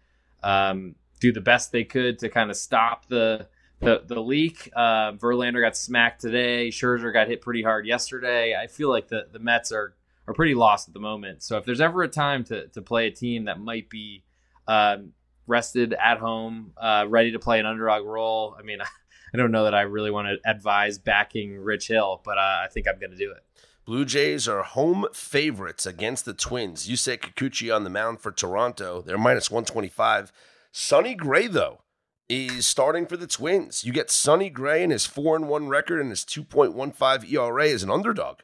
um, 0.42 0.96
do 1.18 1.32
the 1.32 1.40
best 1.40 1.72
they 1.72 1.84
could 1.84 2.18
to 2.18 2.28
kind 2.28 2.50
of 2.50 2.58
stop 2.58 3.08
the 3.08 3.48
the, 3.80 4.02
the 4.06 4.20
leak. 4.20 4.70
Uh, 4.76 5.12
Verlander 5.12 5.62
got 5.62 5.78
smacked 5.78 6.20
today. 6.20 6.68
Scherzer 6.68 7.10
got 7.10 7.28
hit 7.28 7.40
pretty 7.40 7.62
hard 7.62 7.86
yesterday. 7.86 8.54
I 8.54 8.66
feel 8.66 8.90
like 8.90 9.08
the, 9.08 9.28
the 9.32 9.38
Mets 9.38 9.72
are 9.72 9.94
are 10.30 10.34
pretty 10.34 10.54
lost 10.54 10.88
at 10.88 10.94
the 10.94 11.00
moment. 11.00 11.42
So 11.42 11.58
if 11.58 11.64
there's 11.64 11.80
ever 11.80 12.02
a 12.02 12.08
time 12.08 12.44
to 12.44 12.68
to 12.68 12.82
play 12.82 13.08
a 13.08 13.10
team 13.10 13.44
that 13.44 13.58
might 13.58 13.90
be 13.90 14.22
um, 14.66 15.12
rested 15.46 15.92
at 15.94 16.18
home, 16.18 16.72
uh, 16.76 17.06
ready 17.08 17.32
to 17.32 17.38
play 17.38 17.58
an 17.58 17.66
underdog 17.66 18.06
role, 18.06 18.56
I 18.58 18.62
mean, 18.62 18.80
I 19.34 19.36
don't 19.36 19.50
know 19.50 19.64
that 19.64 19.74
I 19.74 19.82
really 19.82 20.10
want 20.10 20.28
to 20.28 20.50
advise 20.50 20.98
backing 20.98 21.58
Rich 21.58 21.88
Hill, 21.88 22.20
but 22.24 22.38
uh, 22.38 22.62
I 22.64 22.68
think 22.72 22.86
I'm 22.88 22.98
going 22.98 23.10
to 23.10 23.16
do 23.16 23.30
it. 23.32 23.44
Blue 23.84 24.04
Jays 24.04 24.46
are 24.46 24.62
home 24.62 25.06
favorites 25.12 25.84
against 25.84 26.24
the 26.24 26.34
Twins. 26.34 26.88
Yusei 26.88 27.18
Kikuchi 27.18 27.74
on 27.74 27.82
the 27.82 27.90
mound 27.90 28.20
for 28.20 28.30
Toronto. 28.30 29.02
They're 29.02 29.18
minus 29.18 29.50
125. 29.50 30.30
Sonny 30.70 31.14
Gray, 31.16 31.48
though, 31.48 31.80
is 32.28 32.66
starting 32.66 33.06
for 33.06 33.16
the 33.16 33.26
Twins. 33.26 33.84
You 33.84 33.92
get 33.92 34.10
Sonny 34.10 34.50
Gray 34.50 34.84
and 34.84 34.92
his 34.92 35.06
4 35.06 35.34
and 35.34 35.48
1 35.48 35.68
record 35.68 36.00
and 36.00 36.10
his 36.10 36.24
2.15 36.24 37.32
ERA 37.32 37.68
as 37.68 37.82
an 37.82 37.90
underdog. 37.90 38.40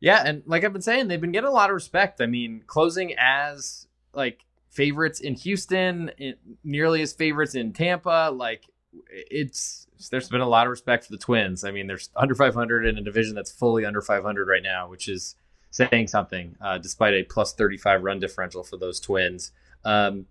Yeah, 0.00 0.22
and 0.24 0.42
like 0.46 0.64
I've 0.64 0.72
been 0.72 0.82
saying, 0.82 1.08
they've 1.08 1.20
been 1.20 1.32
getting 1.32 1.48
a 1.48 1.52
lot 1.52 1.70
of 1.70 1.74
respect. 1.74 2.20
I 2.20 2.26
mean, 2.26 2.62
closing 2.66 3.14
as 3.18 3.86
like 4.14 4.44
favorites 4.70 5.20
in 5.20 5.34
Houston, 5.34 6.10
in, 6.16 6.34
nearly 6.64 7.02
as 7.02 7.12
favorites 7.12 7.54
in 7.54 7.72
Tampa. 7.72 8.30
Like 8.34 8.64
it's 9.06 9.86
there's 10.10 10.28
been 10.28 10.40
a 10.40 10.48
lot 10.48 10.66
of 10.66 10.70
respect 10.70 11.04
for 11.04 11.12
the 11.12 11.18
Twins. 11.18 11.64
I 11.64 11.70
mean, 11.70 11.86
there's 11.86 12.08
under 12.16 12.34
500 12.34 12.86
in 12.86 12.96
a 12.96 13.02
division 13.02 13.34
that's 13.34 13.52
fully 13.52 13.84
under 13.84 14.00
500 14.00 14.48
right 14.48 14.62
now, 14.62 14.88
which 14.88 15.08
is 15.08 15.36
saying 15.70 16.08
something, 16.08 16.56
uh, 16.60 16.78
despite 16.78 17.14
a 17.14 17.22
plus 17.22 17.52
35 17.52 18.02
run 18.02 18.18
differential 18.18 18.64
for 18.64 18.76
those 18.76 19.00
Twins. 19.00 19.52
Um, 19.84 20.26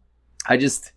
I 0.47 0.57
just 0.57 0.91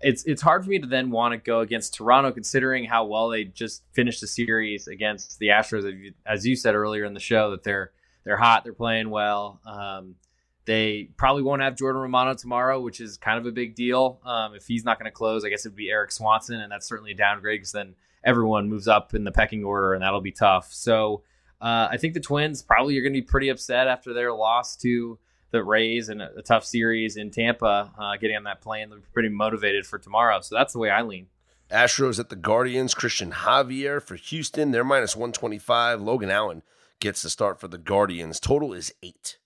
it's 0.00 0.24
it's 0.24 0.42
hard 0.42 0.64
for 0.64 0.70
me 0.70 0.78
to 0.78 0.86
then 0.86 1.10
want 1.10 1.32
to 1.32 1.38
go 1.38 1.60
against 1.60 1.94
Toronto, 1.94 2.32
considering 2.32 2.84
how 2.84 3.04
well 3.04 3.28
they 3.28 3.44
just 3.44 3.82
finished 3.92 4.20
the 4.20 4.26
series 4.26 4.88
against 4.88 5.38
the 5.38 5.48
Astros. 5.48 6.12
As 6.26 6.46
you 6.46 6.56
said 6.56 6.74
earlier 6.74 7.04
in 7.04 7.14
the 7.14 7.20
show, 7.20 7.50
that 7.50 7.62
they're 7.62 7.92
they're 8.24 8.36
hot, 8.36 8.64
they're 8.64 8.72
playing 8.72 9.10
well. 9.10 9.60
Um, 9.66 10.16
they 10.64 11.08
probably 11.16 11.42
won't 11.42 11.62
have 11.62 11.76
Jordan 11.76 12.02
Romano 12.02 12.34
tomorrow, 12.34 12.78
which 12.78 13.00
is 13.00 13.16
kind 13.16 13.38
of 13.38 13.46
a 13.46 13.52
big 13.52 13.74
deal. 13.74 14.20
Um, 14.24 14.54
if 14.54 14.66
he's 14.66 14.84
not 14.84 14.98
going 14.98 15.10
to 15.10 15.14
close, 15.14 15.44
I 15.44 15.48
guess 15.48 15.64
it 15.64 15.70
would 15.70 15.76
be 15.76 15.88
Erik 15.88 16.12
Swanson, 16.12 16.60
and 16.60 16.70
that's 16.70 16.86
certainly 16.86 17.12
a 17.12 17.16
downgrade 17.16 17.60
because 17.60 17.72
then 17.72 17.94
everyone 18.22 18.68
moves 18.68 18.86
up 18.86 19.14
in 19.14 19.24
the 19.24 19.32
pecking 19.32 19.64
order, 19.64 19.94
and 19.94 20.02
that'll 20.02 20.20
be 20.20 20.32
tough. 20.32 20.72
So 20.74 21.22
uh, 21.60 21.88
I 21.90 21.96
think 21.96 22.14
the 22.14 22.20
Twins 22.20 22.62
probably 22.62 22.98
are 22.98 23.02
going 23.02 23.14
to 23.14 23.20
be 23.20 23.26
pretty 23.26 23.48
upset 23.48 23.88
after 23.88 24.12
their 24.12 24.32
loss 24.32 24.76
to 24.76 25.18
the 25.50 25.64
Rays 25.64 26.08
and 26.08 26.20
a, 26.20 26.30
a 26.36 26.42
tough 26.42 26.64
series 26.64 27.16
in 27.16 27.30
Tampa, 27.30 27.92
uh, 27.98 28.16
getting 28.16 28.36
on 28.36 28.44
that 28.44 28.60
plane, 28.60 28.90
they're 28.90 29.00
pretty 29.12 29.28
motivated 29.28 29.86
for 29.86 29.98
tomorrow. 29.98 30.40
So 30.40 30.54
that's 30.54 30.72
the 30.72 30.78
way 30.78 30.90
I 30.90 31.02
lean. 31.02 31.26
Astros 31.70 32.18
at 32.18 32.30
the 32.30 32.36
Guardians. 32.36 32.94
Cristian 32.94 33.32
Javier 33.32 34.02
for 34.02 34.16
Houston. 34.16 34.70
They're 34.70 34.84
minus 34.84 35.14
125. 35.14 36.00
Logan 36.00 36.30
Allen 36.30 36.62
gets 37.00 37.22
the 37.22 37.30
start 37.30 37.60
for 37.60 37.68
the 37.68 37.78
Guardians. 37.78 38.40
Total 38.40 38.72
is 38.72 38.92
eight. 39.02 39.38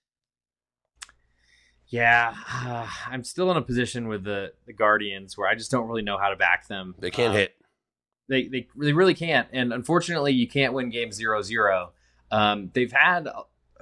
Yeah, 1.87 2.33
uh, 2.51 2.87
I'm 3.07 3.23
still 3.23 3.51
in 3.51 3.57
a 3.57 3.61
position 3.61 4.07
with 4.07 4.23
the, 4.23 4.53
the 4.65 4.73
Guardians 4.73 5.37
where 5.37 5.47
I 5.47 5.53
just 5.53 5.69
don't 5.69 5.87
really 5.87 6.01
know 6.01 6.17
how 6.17 6.29
to 6.29 6.35
back 6.35 6.67
them. 6.67 6.95
They 6.97 7.11
can't 7.11 7.33
uh, 7.33 7.37
hit. 7.37 7.55
They, 8.27 8.47
they, 8.47 8.67
they 8.75 8.93
really 8.93 9.13
can't. 9.13 9.47
And 9.53 9.71
unfortunately, 9.71 10.31
you 10.31 10.47
can't 10.47 10.73
win 10.73 10.89
game 10.89 11.11
0 11.11 11.43
0. 11.43 11.91
Um, 12.31 12.71
they've 12.73 12.91
had 12.91 13.27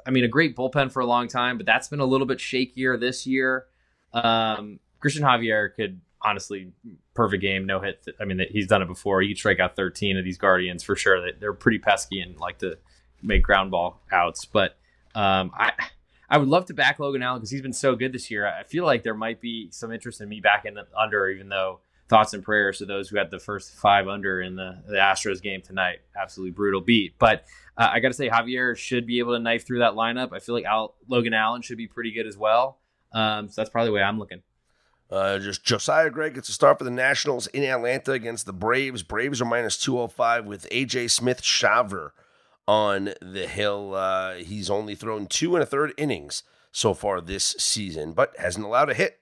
I 0.06 0.12
mean, 0.12 0.24
a 0.24 0.28
great 0.28 0.56
bullpen 0.56 0.92
for 0.92 1.00
a 1.00 1.06
long 1.06 1.28
time, 1.28 1.58
but 1.58 1.66
that's 1.66 1.88
been 1.88 2.00
a 2.00 2.06
little 2.06 2.28
bit 2.28 2.40
shakier 2.40 3.00
this 3.00 3.26
year. 3.26 3.66
Um, 4.14 4.80
Cristian 5.04 5.22
Javier 5.22 5.74
could 5.74 6.02
honestly, 6.22 6.72
perfect 7.14 7.42
game, 7.42 7.66
no 7.66 7.80
hit. 7.80 8.06
I 8.20 8.26
mean, 8.26 8.42
he's 8.50 8.68
done 8.68 8.82
it 8.82 8.88
before. 8.88 9.22
He 9.22 9.34
strike 9.36 9.60
out 9.60 9.76
13 9.76 10.18
of 10.18 10.24
these 10.24 10.38
Guardians 10.38 10.84
for 10.84 10.96
sure. 10.96 11.32
They're 11.40 11.54
pretty 11.54 11.80
pesky 11.80 12.20
and 12.20 12.38
like 12.40 12.60
to 12.60 12.78
make 13.22 13.44
ground 13.44 13.72
ball 13.72 14.02
outs. 14.12 14.46
But 14.46 14.78
um, 15.16 15.52
I 15.54 15.74
I 16.30 16.38
would 16.38 16.48
love 16.48 16.66
to 16.68 16.74
back 16.74 17.00
Logan 17.00 17.22
Allen 17.24 17.40
because 17.40 17.52
he's 17.52 17.62
been 17.62 17.74
so 17.74 17.96
good 17.96 18.14
this 18.14 18.32
year. 18.32 18.48
I 18.48 18.64
feel 18.64 18.86
like 18.86 19.04
there 19.04 19.14
might 19.14 19.42
be 19.42 19.70
some 19.72 19.92
interest 19.92 20.22
in 20.22 20.30
me 20.30 20.40
back 20.40 20.66
in 20.66 20.78
under, 20.98 21.28
even 21.28 21.50
though 21.50 21.82
thoughts 22.12 22.34
and 22.34 22.44
prayers 22.44 22.80
to 22.80 22.86
those 22.86 23.08
who 23.08 23.18
had 23.18 23.32
the 23.32 23.40
first 23.40 23.74
five 23.74 24.10
under 24.10 24.42
in 24.42 24.58
the, 24.58 24.84
the 24.86 24.98
Astros 24.98 25.42
game 25.42 25.62
tonight. 25.62 26.00
Absolutely 26.14 26.52
brutal 26.52 26.82
beat. 26.82 27.18
But 27.18 27.46
uh, 27.78 27.90
I 27.90 28.02
got 28.02 28.10
to 28.10 28.14
say, 28.14 28.30
Javier 28.30 28.76
should 28.76 29.08
be 29.08 29.20
able 29.20 29.34
to 29.34 29.40
knife 29.40 29.66
through 29.66 29.80
that 29.80 29.94
lineup. 29.94 30.34
I 30.34 30.40
feel 30.40 30.54
like 30.54 30.66
Al- 30.66 30.94
Logan 31.08 31.34
Allen 31.34 31.62
should 31.62 31.78
be 31.78 31.88
pretty 31.88 32.12
good 32.12 32.28
as 32.28 32.38
well. 32.38 32.80
Um, 33.14 33.48
so 33.48 33.62
that's 33.62 33.70
probably 33.70 33.88
the 33.88 33.94
way 33.94 34.02
I'm 34.02 34.20
looking. 34.20 34.42
Uh, 35.10 35.40
just 35.40 35.64
Josiah 35.64 36.10
Gray 36.10 36.32
gets 36.32 36.50
a 36.50 36.54
start 36.54 36.80
for 36.80 36.84
the 36.84 36.92
Nationals 36.92 37.48
in 37.48 37.64
Atlanta 37.64 38.12
against 38.12 38.46
the 38.46 38.54
Braves. 38.54 39.04
Braves 39.04 39.42
are 39.42 39.46
minus 39.46 39.78
205 39.78 40.46
with 40.46 40.70
AJ 40.70 41.12
Smith 41.12 41.42
Shawver 41.42 42.12
on 42.68 43.14
the 43.22 43.48
hill. 43.48 43.96
Uh, 43.96 44.36
he's 44.36 44.70
only 44.70 44.96
thrown 44.96 45.28
two 45.28 45.56
and 45.56 45.64
a 45.64 45.66
third 45.66 45.94
innings 45.96 46.44
so 46.74 46.94
far 46.94 47.22
this 47.22 47.56
season, 47.58 48.12
but 48.12 48.34
hasn't 48.38 48.66
allowed 48.66 48.90
a 48.90 48.94
hit. 48.94 49.21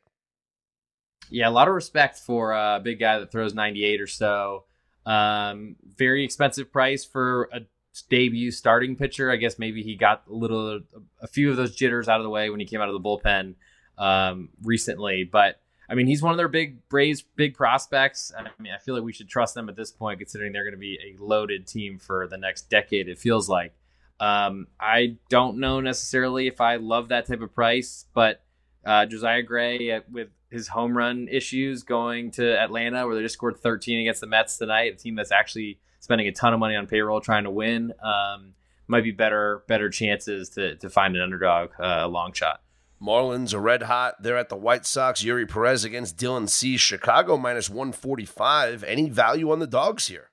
Yeah, 1.29 1.49
a 1.49 1.51
lot 1.51 1.67
of 1.67 1.73
respect 1.73 2.17
for 2.17 2.53
a 2.53 2.79
big 2.83 2.99
guy 2.99 3.19
that 3.19 3.31
throws 3.31 3.53
98 3.53 4.01
or 4.01 4.07
so. 4.07 4.63
Um, 5.05 5.75
very 5.97 6.23
expensive 6.23 6.71
price 6.71 7.05
for 7.05 7.49
a 7.53 7.61
debut 8.09 8.51
starting 8.51 8.95
pitcher. 8.95 9.31
I 9.31 9.35
guess 9.35 9.59
maybe 9.59 9.83
he 9.83 9.95
got 9.95 10.23
a 10.29 10.33
little, 10.33 10.81
a 11.21 11.27
few 11.27 11.51
of 11.51 11.57
those 11.57 11.75
jitters 11.75 12.07
out 12.07 12.19
of 12.19 12.23
the 12.23 12.29
way 12.29 12.49
when 12.49 12.59
he 12.59 12.65
came 12.65 12.81
out 12.81 12.89
of 12.89 12.93
the 12.93 12.99
bullpen 12.99 13.55
um, 13.97 14.49
recently, 14.63 15.23
but 15.23 15.59
I 15.89 15.95
mean, 15.95 16.05
he's 16.05 16.21
one 16.21 16.31
of 16.31 16.37
their 16.37 16.47
big 16.47 16.87
Braves 16.87 17.23
big 17.35 17.55
prospects. 17.55 18.31
I 18.37 18.43
mean, 18.61 18.71
I 18.73 18.77
feel 18.77 18.93
like 18.93 19.03
we 19.03 19.11
should 19.11 19.27
trust 19.27 19.55
them 19.55 19.69
at 19.69 19.75
this 19.75 19.91
point, 19.91 20.19
considering 20.19 20.53
they're 20.53 20.63
going 20.63 20.73
to 20.73 20.77
be 20.77 20.99
a 21.03 21.23
loaded 21.23 21.65
team 21.65 21.97
for 21.97 22.27
the 22.27 22.37
next 22.37 22.69
decade. 22.69 23.07
It 23.09 23.17
feels 23.17 23.49
like. 23.49 23.73
Um, 24.19 24.67
I 24.79 25.15
don't 25.29 25.59
know 25.59 25.79
necessarily 25.79 26.47
if 26.47 26.61
I 26.61 26.75
love 26.75 27.07
that 27.07 27.25
type 27.25 27.41
of 27.41 27.55
price, 27.55 28.05
but 28.13 28.43
uh, 28.85 29.05
Josiah 29.05 29.43
Gray 29.43 29.91
uh, 29.91 30.01
with 30.11 30.29
his 30.49 30.67
home 30.67 30.95
run 30.97 31.27
issues 31.29 31.83
going 31.83 32.31
to 32.31 32.59
Atlanta, 32.59 33.05
where 33.05 33.15
they 33.15 33.21
just 33.21 33.33
scored 33.33 33.57
13 33.57 34.01
against 34.01 34.21
the 34.21 34.27
Mets 34.27 34.57
tonight, 34.57 34.93
a 34.93 34.95
team 34.95 35.15
that's 35.15 35.31
actually 35.31 35.79
spending 35.99 36.27
a 36.27 36.31
ton 36.31 36.53
of 36.53 36.59
money 36.59 36.75
on 36.75 36.87
payroll 36.87 37.21
trying 37.21 37.43
to 37.43 37.51
win, 37.51 37.93
um, 38.03 38.53
might 38.87 39.03
be 39.03 39.11
better 39.11 39.63
better 39.67 39.89
chances 39.89 40.49
to 40.49 40.75
to 40.77 40.89
find 40.89 41.15
an 41.15 41.21
underdog 41.21 41.69
uh, 41.79 41.99
a 42.01 42.07
long 42.07 42.33
shot. 42.33 42.61
Marlins 43.01 43.53
are 43.53 43.59
red 43.59 43.83
hot. 43.83 44.21
They're 44.21 44.37
at 44.37 44.49
the 44.49 44.57
White 44.57 44.85
Sox. 44.85 45.23
Eury 45.23 45.47
Perez 45.47 45.85
against 45.85 46.17
Dylan 46.17 46.49
Cease 46.49 46.81
Chicago 46.81 47.37
minus 47.37 47.69
145. 47.69 48.83
Any 48.83 49.09
value 49.09 49.51
on 49.51 49.59
the 49.59 49.67
dogs 49.67 50.07
here? 50.07 50.31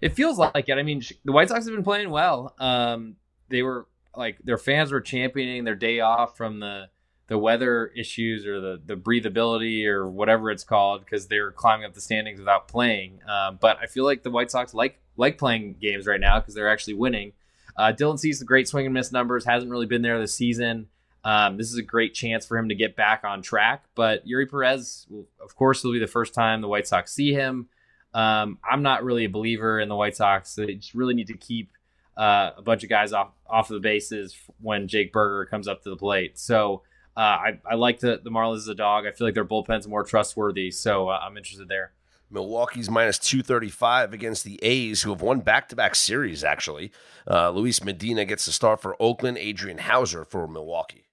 It 0.00 0.10
feels 0.10 0.38
like 0.38 0.68
it. 0.68 0.78
I 0.78 0.84
mean, 0.84 1.02
the 1.24 1.32
White 1.32 1.48
Sox 1.48 1.64
have 1.64 1.74
been 1.74 1.82
playing 1.82 2.10
well. 2.10 2.54
Um, 2.58 3.16
they 3.48 3.62
were 3.62 3.88
like 4.14 4.38
their 4.44 4.58
fans 4.58 4.92
were 4.92 5.00
championing 5.00 5.64
their 5.64 5.74
day 5.74 6.00
off 6.00 6.36
from 6.36 6.60
the 6.60 6.88
the 7.28 7.38
weather 7.38 7.86
issues 7.94 8.46
or 8.46 8.60
the 8.60 8.80
the 8.84 8.96
breathability 8.96 9.86
or 9.86 10.08
whatever 10.08 10.50
it's 10.50 10.64
called 10.64 11.04
because 11.04 11.28
they're 11.28 11.52
climbing 11.52 11.86
up 11.86 11.94
the 11.94 12.00
standings 12.00 12.38
without 12.38 12.68
playing. 12.68 13.20
Um, 13.28 13.58
but 13.60 13.78
I 13.80 13.86
feel 13.86 14.04
like 14.04 14.22
the 14.22 14.30
White 14.30 14.50
Sox 14.50 14.74
like 14.74 14.98
like 15.16 15.38
playing 15.38 15.76
games 15.80 16.06
right 16.06 16.20
now 16.20 16.40
because 16.40 16.54
they're 16.54 16.70
actually 16.70 16.94
winning. 16.94 17.32
Uh, 17.76 17.92
Dylan 17.92 18.18
Cease 18.18 18.38
the 18.40 18.44
great 18.44 18.66
swing 18.66 18.86
and 18.86 18.94
miss 18.94 19.12
numbers 19.12 19.44
hasn't 19.44 19.70
really 19.70 19.86
been 19.86 20.02
there 20.02 20.18
this 20.18 20.34
season. 20.34 20.88
Um, 21.22 21.58
this 21.58 21.70
is 21.70 21.76
a 21.76 21.82
great 21.82 22.14
chance 22.14 22.46
for 22.46 22.56
him 22.56 22.70
to 22.70 22.74
get 22.74 22.96
back 22.96 23.22
on 23.24 23.42
track. 23.42 23.84
But 23.94 24.26
Eury 24.26 24.48
Perez, 24.50 25.06
of 25.42 25.54
course, 25.54 25.84
will 25.84 25.92
be 25.92 25.98
the 25.98 26.06
first 26.06 26.32
time 26.32 26.62
the 26.62 26.68
White 26.68 26.88
Sox 26.88 27.12
see 27.12 27.32
him. 27.32 27.68
Um, 28.14 28.58
I'm 28.68 28.82
not 28.82 29.04
really 29.04 29.26
a 29.26 29.28
believer 29.28 29.78
in 29.78 29.88
the 29.88 29.96
White 29.96 30.16
Sox. 30.16 30.54
They 30.54 30.74
just 30.74 30.94
really 30.94 31.14
need 31.14 31.26
to 31.26 31.36
keep 31.36 31.70
uh, 32.16 32.52
a 32.56 32.62
bunch 32.62 32.82
of 32.82 32.88
guys 32.88 33.12
off 33.12 33.32
off 33.46 33.70
of 33.70 33.74
the 33.74 33.80
bases 33.80 34.34
when 34.60 34.88
Jake 34.88 35.12
Burger 35.12 35.44
comes 35.44 35.68
up 35.68 35.82
to 35.82 35.90
the 35.90 35.96
plate. 35.96 36.38
So 36.38 36.82
uh, 37.18 37.20
I, 37.20 37.58
I 37.68 37.74
like 37.74 37.98
the, 37.98 38.20
the 38.22 38.30
Marlins 38.30 38.58
as 38.58 38.68
a 38.68 38.76
dog. 38.76 39.04
I 39.04 39.10
feel 39.10 39.26
like 39.26 39.34
their 39.34 39.44
bullpen's 39.44 39.88
more 39.88 40.04
trustworthy. 40.04 40.70
So 40.70 41.08
uh, 41.08 41.18
I'm 41.20 41.36
interested 41.36 41.66
there. 41.66 41.90
Milwaukee's 42.30 42.88
minus 42.88 43.18
235 43.18 44.12
against 44.12 44.44
the 44.44 44.60
A's, 44.62 45.02
who 45.02 45.10
have 45.10 45.20
won 45.20 45.40
back 45.40 45.68
to 45.70 45.76
back 45.76 45.96
series, 45.96 46.44
actually. 46.44 46.92
Uh, 47.28 47.50
Luis 47.50 47.82
Medina 47.82 48.24
gets 48.24 48.46
the 48.46 48.52
start 48.52 48.80
for 48.80 48.94
Oakland, 49.02 49.36
Adrian 49.36 49.78
Houser 49.78 50.24
for 50.24 50.46
Milwaukee. 50.46 51.08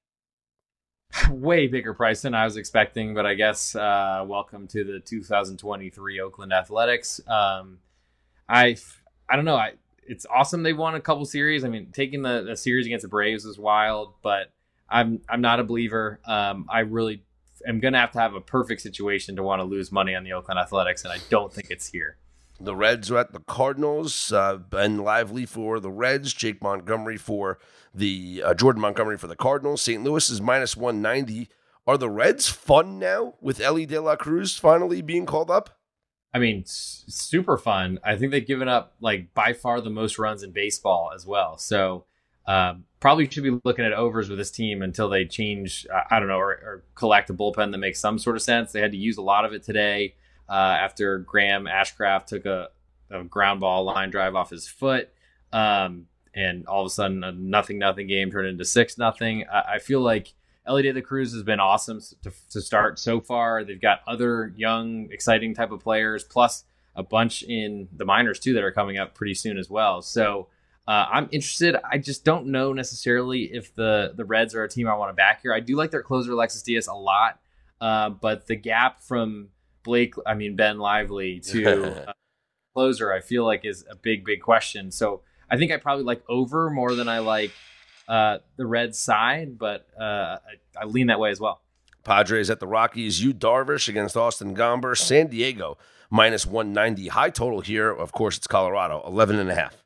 way 1.32 1.66
bigger 1.66 1.96
price 1.96 2.22
than 2.22 2.36
I 2.36 2.44
was 2.44 2.58
expecting, 2.58 3.16
but 3.16 3.26
I 3.26 3.34
guess 3.34 3.76
uh, 3.76 4.24
welcome 4.28 4.68
to 4.68 4.84
the 4.84 5.00
2023 5.00 6.20
Oakland 6.20 6.54
Athletics. 6.54 7.20
Um, 7.28 7.80
I 8.48 8.76
I 9.28 9.36
don't 9.36 9.46
know. 9.46 9.56
I 9.56 9.74
it's 10.06 10.28
awesome 10.28 10.62
they 10.62 10.74
won 10.74 10.94
a 10.94 11.02
couple 11.02 11.26
series. 11.26 11.64
I 11.64 11.70
mean, 11.70 11.88
taking 11.92 12.22
the, 12.22 12.44
the 12.44 12.56
series 12.56 12.86
against 12.86 13.04
the 13.04 13.10
Braves 13.10 13.46
was 13.46 13.58
wild, 13.58 14.14
but 14.22 14.52
I'm 14.90 15.22
I'm 15.30 15.42
not 15.42 15.60
a 15.60 15.64
believer. 15.64 16.20
Um, 16.26 16.66
I 16.70 16.80
really 16.82 17.24
am 17.68 17.80
gonna 17.80 18.00
have 18.00 18.12
to 18.12 18.20
have 18.20 18.34
a 18.36 18.42
perfect 18.42 18.82
situation 18.82 19.36
to 19.38 19.44
want 19.44 19.60
to 19.60 19.64
lose 19.64 19.92
money 19.92 20.16
on 20.16 20.24
the 20.24 20.34
Oakland 20.34 20.60
Athletics, 20.60 21.04
and 21.04 21.12
I 21.14 21.18
don't 21.30 21.52
think 21.54 21.70
it's 21.72 21.88
here. 21.88 22.18
The 22.60 22.76
Reds 22.76 23.12
are 23.12 23.18
at 23.18 23.34
the 23.34 23.42
Cardinals. 23.42 24.32
Uh, 24.32 24.56
ben 24.58 25.00
Lively 25.00 25.46
for 25.46 25.80
the 25.80 25.92
Reds. 25.92 26.34
Jake 26.34 26.62
Montgomery 26.62 27.18
for 27.18 27.60
the 27.94 28.42
uh, 28.46 28.54
Jordan 28.54 28.82
Montgomery 28.82 29.18
for 29.18 29.28
the 29.28 29.36
Cardinals. 29.36 29.82
St. 29.82 30.02
Louis 30.04 30.30
is 30.30 30.40
minus 30.40 30.78
190. 30.78 31.50
Are 31.88 31.98
the 31.98 32.10
Reds 32.10 32.48
fun 32.48 32.98
now 32.98 33.36
with 33.42 33.60
Elly 33.60 33.86
De 33.86 34.00
La 34.02 34.16
Cruz 34.16 34.58
finally 34.58 35.02
being 35.02 35.26
called 35.26 35.52
up? 35.52 35.78
I 36.34 36.40
mean, 36.40 36.62
s- 36.62 37.04
super 37.08 37.58
fun. 37.58 38.00
I 38.04 38.16
think 38.16 38.32
they've 38.32 38.46
given 38.48 38.68
up 38.70 38.96
like 39.02 39.34
by 39.34 39.52
far 39.54 39.82
the 39.82 39.90
most 39.90 40.18
runs 40.18 40.42
in 40.42 40.52
baseball 40.52 41.12
as 41.14 41.26
well. 41.26 41.58
So 41.58 42.06
um, 42.48 42.86
probably 43.00 43.30
should 43.30 43.44
be 43.44 43.60
looking 43.64 43.86
at 43.86 43.94
overs 43.94 44.30
with 44.30 44.38
this 44.38 44.52
team 44.52 44.82
until 44.82 45.10
they 45.10 45.26
change. 45.26 45.86
Uh, 45.94 46.02
I 46.10 46.20
don't 46.20 46.28
know, 46.28 46.40
or, 46.40 46.52
or, 46.52 46.84
collect 46.96 47.30
a 47.30 47.34
bullpen 47.34 47.72
that 47.72 47.78
makes 47.78 48.00
some 48.00 48.20
sort 48.20 48.36
of 48.36 48.42
sense. 48.42 48.72
They 48.72 48.82
had 48.82 48.92
to 48.92 48.98
use 48.98 49.18
a 49.18 49.22
lot 49.22 49.46
of 49.46 49.54
it 49.54 49.64
today 49.64 50.16
uh, 50.50 50.54
after 50.54 51.20
Graham 51.20 51.66
Ashcraft 51.66 52.26
took 52.28 52.46
a, 52.46 52.70
a, 53.10 53.24
ground 53.24 53.60
ball 53.60 53.84
line 53.84 54.12
drive 54.12 54.36
off 54.36 54.50
his 54.50 54.68
foot. 54.68 55.10
Um, 55.52 56.08
and 56.34 56.68
all 56.68 56.82
of 56.82 56.88
a 56.88 56.90
sudden 56.90 57.24
a 57.24 57.32
nothing 57.32 57.80
nothing 57.80 58.08
game 58.08 58.30
turned 58.30 58.48
into 58.48 58.66
six 58.66 58.98
nothing. 58.98 59.46
I, 59.52 59.76
I 59.76 59.80
feel 59.80 60.02
like 60.02 60.34
Elly 60.68 60.84
De 60.84 60.94
La 60.94 61.02
Cruz 61.02 61.34
has 61.34 61.44
been 61.44 61.60
awesome 61.60 62.02
to, 62.24 62.32
to 62.50 62.62
start 62.62 63.00
so 63.00 63.22
far. 63.22 63.64
They've 63.64 63.82
got 63.82 64.02
other 64.08 64.54
young, 64.56 65.10
exciting 65.12 65.54
type 65.54 65.72
of 65.72 65.80
players, 65.80 66.24
plus 66.24 66.64
a 66.96 67.04
bunch 67.04 67.44
in 67.44 67.88
the 67.96 68.06
minors 68.06 68.40
too 68.40 68.54
that 68.54 68.64
are 68.64 68.72
coming 68.72 68.98
up 68.98 69.14
pretty 69.14 69.34
soon 69.34 69.58
as 69.58 69.70
well. 69.70 70.02
So 70.02 70.48
uh, 70.88 71.08
I'm 71.12 71.30
interested. 71.32 71.76
I 71.90 71.98
just 71.98 72.24
don't 72.24 72.48
know 72.48 72.72
necessarily 72.72 73.44
if 73.44 73.74
the 73.74 74.14
the 74.16 74.24
Reds 74.24 74.54
are 74.54 74.64
a 74.64 74.70
team 74.70 74.88
I 74.88 74.96
want 74.96 75.10
to 75.10 75.14
back 75.14 75.42
here. 75.42 75.54
I 75.54 75.60
do 75.60 75.76
like 75.76 75.92
their 75.92 76.04
closer 76.04 76.32
Alexis 76.32 76.62
Diaz 76.62 76.88
a 76.88 76.94
lot, 76.94 77.40
uh, 77.82 78.10
but 78.10 78.46
the 78.46 78.56
gap 78.56 79.02
from 79.02 79.50
Blake, 79.84 80.14
I 80.26 80.36
mean 80.36 80.56
Ben 80.56 80.78
Lively 80.78 81.40
to 81.46 82.08
uh, 82.10 82.14
closer, 82.76 83.12
I 83.12 83.20
feel 83.20 83.46
like 83.46 83.66
is 83.66 83.84
a 83.90 83.96
big 83.96 84.24
big 84.24 84.42
question. 84.42 84.92
So 84.92 85.22
I 85.50 85.58
think 85.58 85.72
I 85.72 85.78
probably 85.78 86.04
like 86.04 86.24
over 86.30 86.70
more 86.70 86.94
than 86.94 87.10
I 87.10 87.20
like 87.20 87.52
uh, 88.08 88.38
the 88.56 88.68
red 88.68 88.96
side, 88.96 89.58
but 89.58 89.88
uh, 90.00 90.38
I, 90.38 90.82
I, 90.82 90.86
lean 90.86 91.08
that 91.08 91.20
way 91.20 91.32
as 91.32 91.40
well. 91.40 91.62
Padres 92.04 92.52
at 92.52 92.60
the 92.60 92.68
Rockies. 92.68 93.24
Yu 93.24 93.34
Darvish 93.34 93.88
against 93.88 94.16
Austin 94.16 94.56
Gomber. 94.56 94.96
San 94.96 95.28
Diego 95.28 95.80
minus 96.12 96.46
190. 96.46 97.08
High 97.08 97.32
total 97.32 97.62
here. 97.62 97.90
Of 97.90 98.12
course, 98.12 98.38
it's 98.38 98.46
Colorado, 98.46 99.02
11 99.08 99.40
and 99.40 99.50
a 99.50 99.56
half. 99.56 99.85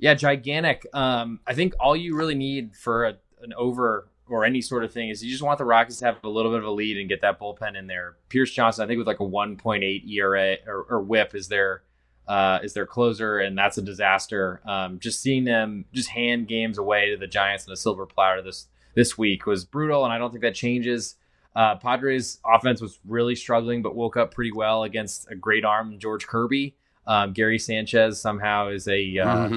Yeah, 0.00 0.14
gigantic. 0.14 0.86
Um, 0.94 1.40
I 1.46 1.54
think 1.54 1.74
all 1.78 1.94
you 1.94 2.16
really 2.16 2.34
need 2.34 2.74
for 2.74 3.04
a, 3.04 3.14
an 3.42 3.52
over 3.56 4.08
or 4.28 4.44
any 4.44 4.60
sort 4.60 4.82
of 4.84 4.92
thing 4.92 5.10
is 5.10 5.22
you 5.22 5.30
just 5.30 5.42
want 5.42 5.58
the 5.58 5.64
Rockies 5.64 5.98
to 5.98 6.06
have 6.06 6.24
a 6.24 6.28
little 6.28 6.52
bit 6.52 6.60
of 6.60 6.64
a 6.64 6.70
lead 6.70 6.96
and 6.96 7.08
get 7.08 7.20
that 7.20 7.38
bullpen 7.38 7.76
in 7.76 7.86
there. 7.86 8.16
Pierce 8.28 8.50
Johnson, 8.50 8.84
I 8.84 8.86
think, 8.86 8.98
with 8.98 9.06
like 9.06 9.20
a 9.20 9.24
1.8 9.24 10.08
ERA 10.08 10.56
or, 10.66 10.86
or 10.88 11.02
WHIP 11.02 11.34
is 11.34 11.48
their 11.48 11.82
uh, 12.26 12.60
is 12.62 12.74
their 12.74 12.86
closer, 12.86 13.40
and 13.40 13.58
that's 13.58 13.76
a 13.76 13.82
disaster. 13.82 14.60
Um, 14.64 15.00
just 15.00 15.20
seeing 15.20 15.44
them 15.44 15.84
just 15.92 16.10
hand 16.10 16.46
games 16.46 16.78
away 16.78 17.10
to 17.10 17.16
the 17.16 17.26
Giants 17.26 17.66
in 17.66 17.72
a 17.72 17.76
silver 17.76 18.06
platter 18.06 18.40
this 18.40 18.68
this 18.94 19.18
week 19.18 19.46
was 19.46 19.64
brutal, 19.64 20.04
and 20.04 20.12
I 20.12 20.18
don't 20.18 20.30
think 20.30 20.42
that 20.42 20.54
changes. 20.54 21.16
Uh, 21.54 21.74
Padres 21.76 22.38
offense 22.46 22.80
was 22.80 23.00
really 23.04 23.34
struggling, 23.34 23.82
but 23.82 23.96
woke 23.96 24.16
up 24.16 24.32
pretty 24.32 24.52
well 24.52 24.84
against 24.84 25.28
a 25.30 25.34
great 25.34 25.64
arm 25.64 25.98
George 25.98 26.26
Kirby. 26.26 26.76
Um, 27.10 27.32
Gary 27.32 27.58
Sanchez 27.58 28.20
somehow 28.20 28.68
is 28.68 28.86
a 28.86 29.18
uh, 29.18 29.48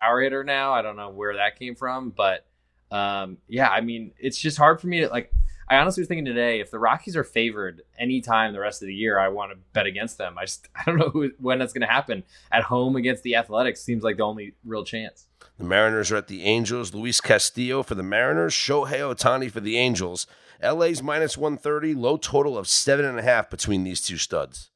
power 0.00 0.20
hitter 0.22 0.44
now. 0.44 0.72
I 0.72 0.80
don't 0.80 0.94
know 0.94 1.10
where 1.10 1.34
that 1.34 1.58
came 1.58 1.74
from, 1.74 2.10
but 2.10 2.46
um, 2.92 3.38
yeah, 3.48 3.68
I 3.68 3.80
mean, 3.80 4.12
it's 4.16 4.38
just 4.38 4.56
hard 4.56 4.80
for 4.80 4.86
me 4.86 5.00
to 5.00 5.08
like. 5.08 5.32
I 5.68 5.78
honestly 5.78 6.02
was 6.02 6.08
thinking 6.08 6.24
today, 6.26 6.60
if 6.60 6.70
the 6.70 6.78
Rockies 6.78 7.16
are 7.16 7.24
favored 7.24 7.82
anytime 7.98 8.52
the 8.52 8.60
rest 8.60 8.80
of 8.80 8.86
the 8.86 8.94
year, 8.94 9.18
I 9.18 9.26
want 9.28 9.50
to 9.50 9.58
bet 9.72 9.86
against 9.86 10.18
them. 10.18 10.38
I 10.38 10.44
just 10.44 10.68
I 10.76 10.84
don't 10.86 10.98
know 10.98 11.08
who, 11.08 11.32
when 11.40 11.58
that's 11.58 11.72
going 11.72 11.86
to 11.86 11.92
happen. 11.92 12.22
At 12.52 12.62
home 12.62 12.94
against 12.94 13.24
the 13.24 13.34
Athletics 13.34 13.80
seems 13.80 14.04
like 14.04 14.18
the 14.18 14.22
only 14.22 14.54
real 14.64 14.84
chance. 14.84 15.26
The 15.58 15.64
Mariners 15.64 16.12
are 16.12 16.16
at 16.16 16.28
the 16.28 16.44
Angels. 16.44 16.94
Luis 16.94 17.20
Castillo 17.20 17.82
for 17.82 17.96
the 17.96 18.04
Mariners. 18.04 18.54
Shohei 18.54 19.00
Ohtani 19.00 19.50
for 19.50 19.60
the 19.60 19.78
Angels. 19.78 20.28
LA's 20.62 21.02
minus 21.02 21.36
130, 21.36 21.94
low 21.94 22.16
total 22.16 22.56
of 22.56 22.68
seven 22.68 23.04
and 23.04 23.18
a 23.18 23.22
half 23.22 23.50
between 23.50 23.82
these 23.82 24.00
two 24.00 24.16
studs. 24.16 24.70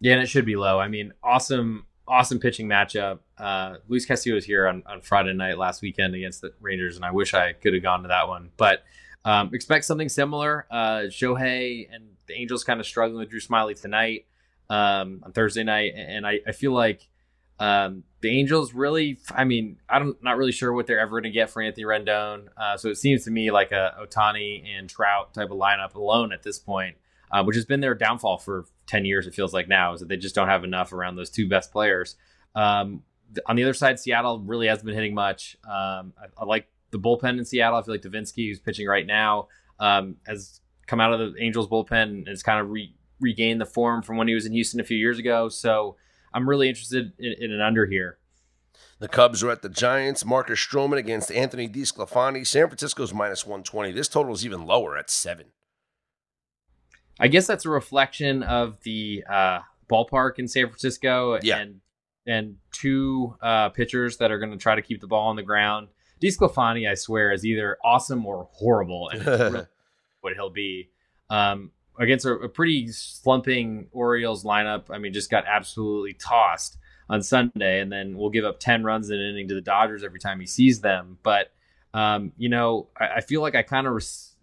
Yeah, 0.00 0.14
and 0.14 0.22
it 0.22 0.26
should 0.26 0.44
be 0.44 0.56
low. 0.56 0.78
I 0.78 0.88
mean, 0.88 1.12
awesome, 1.22 1.86
awesome 2.06 2.38
pitching 2.38 2.68
matchup. 2.68 3.20
Uh, 3.38 3.76
Luis 3.88 4.06
Castillo 4.06 4.34
was 4.34 4.44
here 4.44 4.66
on, 4.66 4.82
on 4.86 5.00
Friday 5.00 5.32
night 5.32 5.58
last 5.58 5.82
weekend 5.82 6.14
against 6.14 6.40
the 6.40 6.52
Rangers, 6.60 6.96
and 6.96 7.04
I 7.04 7.10
wish 7.10 7.34
I 7.34 7.52
could 7.52 7.74
have 7.74 7.82
gone 7.82 8.02
to 8.02 8.08
that 8.08 8.28
one. 8.28 8.50
But 8.56 8.84
um, 9.24 9.50
expect 9.54 9.84
something 9.86 10.08
similar. 10.08 10.66
Uh, 10.70 11.04
Shohei 11.08 11.88
and 11.90 12.04
the 12.26 12.34
Angels 12.34 12.64
kind 12.64 12.80
of 12.80 12.86
struggling 12.86 13.20
with 13.20 13.30
Drew 13.30 13.40
Smyly 13.40 13.80
tonight 13.80 14.26
um, 14.68 15.22
on 15.24 15.32
Thursday 15.32 15.64
night, 15.64 15.94
and 15.96 16.26
I, 16.26 16.40
I 16.46 16.52
feel 16.52 16.72
like 16.72 17.08
um, 17.58 18.04
the 18.20 18.28
Angels 18.38 18.74
really, 18.74 19.18
I 19.30 19.44
mean, 19.44 19.78
I'm 19.88 20.16
not 20.22 20.36
really 20.36 20.52
sure 20.52 20.72
what 20.72 20.86
they're 20.86 20.98
ever 20.98 21.12
going 21.12 21.24
to 21.24 21.30
get 21.30 21.50
for 21.50 21.62
Anthony 21.62 21.84
Rendon. 21.84 22.48
Uh, 22.56 22.76
so 22.76 22.88
it 22.88 22.96
seems 22.96 23.24
to 23.24 23.30
me 23.30 23.50
like 23.50 23.72
a 23.72 23.94
Ohtani 24.02 24.64
and 24.66 24.88
Trout 24.88 25.34
type 25.34 25.50
of 25.50 25.58
lineup 25.58 25.94
alone 25.94 26.32
at 26.32 26.42
this 26.42 26.58
point, 26.58 26.96
uh, 27.34 27.42
which 27.42 27.56
has 27.56 27.64
been 27.64 27.80
their 27.80 27.96
downfall 27.96 28.38
for 28.38 28.64
10 28.86 29.04
years, 29.04 29.26
it 29.26 29.34
feels 29.34 29.52
like 29.52 29.66
now, 29.66 29.92
is 29.92 29.98
that 29.98 30.08
they 30.08 30.16
just 30.16 30.36
don't 30.36 30.46
have 30.46 30.62
enough 30.62 30.92
around 30.92 31.16
those 31.16 31.30
two 31.30 31.48
best 31.48 31.72
players. 31.72 32.14
Um, 32.54 33.02
on 33.46 33.56
the 33.56 33.64
other 33.64 33.74
side, 33.74 33.98
Seattle 33.98 34.38
really 34.38 34.68
hasn't 34.68 34.86
been 34.86 34.94
hitting 34.94 35.14
much. 35.14 35.56
Um, 35.64 36.12
I, 36.16 36.26
I, 36.38 36.44
like 36.44 36.68
the 36.92 36.98
bullpen 37.00 37.36
in 37.36 37.44
Seattle. 37.44 37.76
I 37.76 37.82
feel 37.82 37.92
like 37.92 38.02
Devenski, 38.02 38.48
who's 38.48 38.60
pitching 38.60 38.86
right 38.86 39.04
now, 39.04 39.48
um, 39.80 40.14
has 40.28 40.60
come 40.86 41.00
out 41.00 41.12
of 41.12 41.18
the 41.34 41.42
Angels 41.42 41.66
bullpen 41.66 42.02
and 42.02 42.28
has 42.28 42.44
kind 42.44 42.60
of 42.60 42.70
re- 42.70 42.94
regained 43.18 43.60
the 43.60 43.66
form 43.66 44.02
from 44.02 44.16
when 44.16 44.28
he 44.28 44.34
was 44.34 44.46
in 44.46 44.52
Houston 44.52 44.78
a 44.78 44.84
few 44.84 44.96
years 44.96 45.18
ago. 45.18 45.48
So 45.48 45.96
I'm 46.32 46.48
really 46.48 46.68
interested 46.68 47.14
in, 47.18 47.34
in 47.40 47.50
an 47.50 47.60
under 47.60 47.86
here. 47.86 48.18
The 49.00 49.08
Cubs 49.08 49.42
are 49.42 49.50
at 49.50 49.62
the 49.62 49.68
Giants. 49.68 50.24
Marcus 50.24 50.60
Stroman 50.60 50.98
against 50.98 51.32
Anthony 51.32 51.68
DeSclafani. 51.68 52.46
San 52.46 52.68
Francisco's 52.68 53.12
minus 53.12 53.44
120. 53.44 53.90
This 53.90 54.06
total 54.06 54.34
is 54.34 54.46
even 54.46 54.64
lower 54.64 54.96
at 54.96 55.10
seven. 55.10 55.46
I 57.18 57.28
guess 57.28 57.46
that's 57.46 57.64
a 57.64 57.70
reflection 57.70 58.42
of 58.42 58.80
the 58.82 59.24
uh, 59.30 59.60
ballpark 59.90 60.38
in 60.38 60.48
San 60.48 60.66
Francisco 60.66 61.38
yeah. 61.42 61.58
and 61.58 61.80
and 62.26 62.56
two 62.72 63.36
uh, 63.42 63.68
pitchers 63.68 64.16
that 64.16 64.30
are 64.30 64.38
going 64.38 64.50
to 64.50 64.56
try 64.56 64.74
to 64.74 64.82
keep 64.82 65.00
the 65.00 65.06
ball 65.06 65.28
on 65.28 65.36
the 65.36 65.42
ground. 65.42 65.88
DeSclafani, 66.22 66.88
I 66.90 66.94
swear, 66.94 67.32
is 67.32 67.44
either 67.44 67.76
awesome 67.84 68.24
or 68.24 68.48
horrible, 68.52 69.10
and 69.10 69.26
really 69.26 69.66
what 70.20 70.32
he'll 70.32 70.50
be. 70.50 70.88
Um, 71.28 71.70
against 71.98 72.24
a, 72.24 72.32
a, 72.32 72.48
pretty 72.48 72.88
slumping 72.88 73.88
Orioles 73.92 74.42
lineup, 74.42 74.84
I 74.90 74.98
mean, 74.98 75.12
just 75.12 75.30
got 75.30 75.44
absolutely 75.46 76.14
tossed 76.14 76.78
on 77.10 77.22
Sunday, 77.22 77.80
and 77.80 77.92
then 77.92 78.16
we'll 78.16 78.30
give 78.30 78.44
up 78.44 78.58
ten 78.58 78.84
runs 78.84 79.10
in 79.10 79.20
an 79.20 79.30
inning 79.30 79.48
to 79.48 79.54
the 79.54 79.60
Dodgers 79.60 80.02
every 80.02 80.20
time 80.20 80.40
he 80.40 80.46
sees 80.46 80.80
them. 80.80 81.18
But 81.22 81.52
um, 81.92 82.32
you 82.36 82.48
know, 82.48 82.88
I, 82.98 83.16
I, 83.16 83.20
feel 83.20 83.40
like 83.40 83.54
I 83.54 83.62
kind 83.62 83.86
of 83.86 83.92
res- 83.92 84.33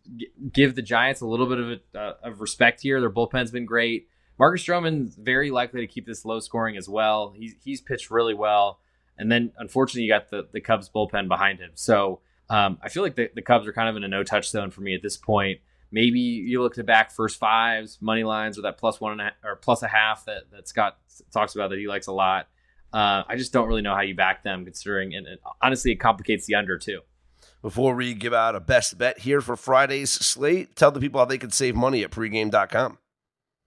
give 0.51 0.75
the 0.75 0.81
Giants 0.81 1.21
a 1.21 1.25
little 1.25 1.45
bit 1.47 1.59
of 1.59 1.69
a, 1.69 1.99
uh, 1.99 2.13
of 2.23 2.41
respect 2.41 2.81
here. 2.81 2.99
Their 2.99 3.09
bullpen's 3.09 3.51
been 3.51 3.65
great. 3.65 4.07
Marcus 4.39 4.63
Stroman's 4.63 5.15
very 5.15 5.51
likely 5.51 5.81
to 5.81 5.87
keep 5.87 6.05
this 6.05 6.25
low 6.25 6.39
scoring 6.39 6.77
as 6.77 6.89
well. 6.89 7.33
He's 7.37 7.55
he's 7.63 7.81
pitched 7.81 8.09
really 8.09 8.33
well, 8.33 8.79
and 9.17 9.31
then 9.31 9.51
unfortunately 9.57 10.03
you 10.03 10.11
got 10.11 10.29
the 10.29 10.47
the 10.51 10.61
Cubs 10.61 10.89
bullpen 10.89 11.27
behind 11.27 11.59
him. 11.59 11.71
So 11.75 12.21
um, 12.49 12.79
I 12.81 12.89
feel 12.89 13.03
like 13.03 13.15
the, 13.15 13.29
the 13.33 13.41
Cubs 13.41 13.67
are 13.67 13.73
kind 13.73 13.87
of 13.87 13.95
in 13.95 14.03
a 14.03 14.07
no 14.07 14.23
touch 14.23 14.49
zone 14.49 14.71
for 14.71 14.81
me 14.81 14.95
at 14.95 15.01
this 15.01 15.15
point. 15.15 15.59
Maybe 15.91 16.19
you 16.19 16.61
look 16.61 16.75
to 16.75 16.83
back 16.83 17.11
first 17.11 17.37
fives, 17.37 17.97
money 18.01 18.23
lines, 18.23 18.57
or 18.57 18.63
that 18.63 18.77
plus 18.77 18.99
one 18.99 19.13
and 19.13 19.21
a, 19.21 19.31
or 19.43 19.57
plus 19.57 19.83
a 19.83 19.87
half 19.87 20.25
that 20.25 20.49
that 20.51 20.67
Scott 20.67 20.97
talks 21.31 21.55
about 21.55 21.69
that 21.69 21.79
he 21.79 21.87
likes 21.87 22.07
a 22.07 22.13
lot. 22.13 22.47
Uh, 22.93 23.23
I 23.27 23.35
just 23.37 23.53
don't 23.53 23.67
really 23.67 23.81
know 23.81 23.95
how 23.95 24.01
you 24.01 24.15
back 24.15 24.43
them, 24.43 24.65
considering, 24.65 25.15
and, 25.15 25.25
and 25.25 25.39
honestly, 25.61 25.91
it 25.91 25.97
complicates 25.97 26.45
the 26.45 26.55
under 26.55 26.77
too. 26.77 27.01
Before 27.61 27.93
we 27.93 28.15
give 28.15 28.33
out 28.33 28.55
a 28.55 28.59
best 28.59 28.97
bet 28.97 29.19
here 29.19 29.39
for 29.39 29.55
Friday's 29.55 30.11
slate, 30.11 30.75
tell 30.75 30.91
the 30.91 30.99
people 30.99 31.19
how 31.19 31.25
they 31.25 31.37
can 31.37 31.51
save 31.51 31.75
money 31.75 32.03
at 32.03 32.09
pregame.com. 32.09 32.97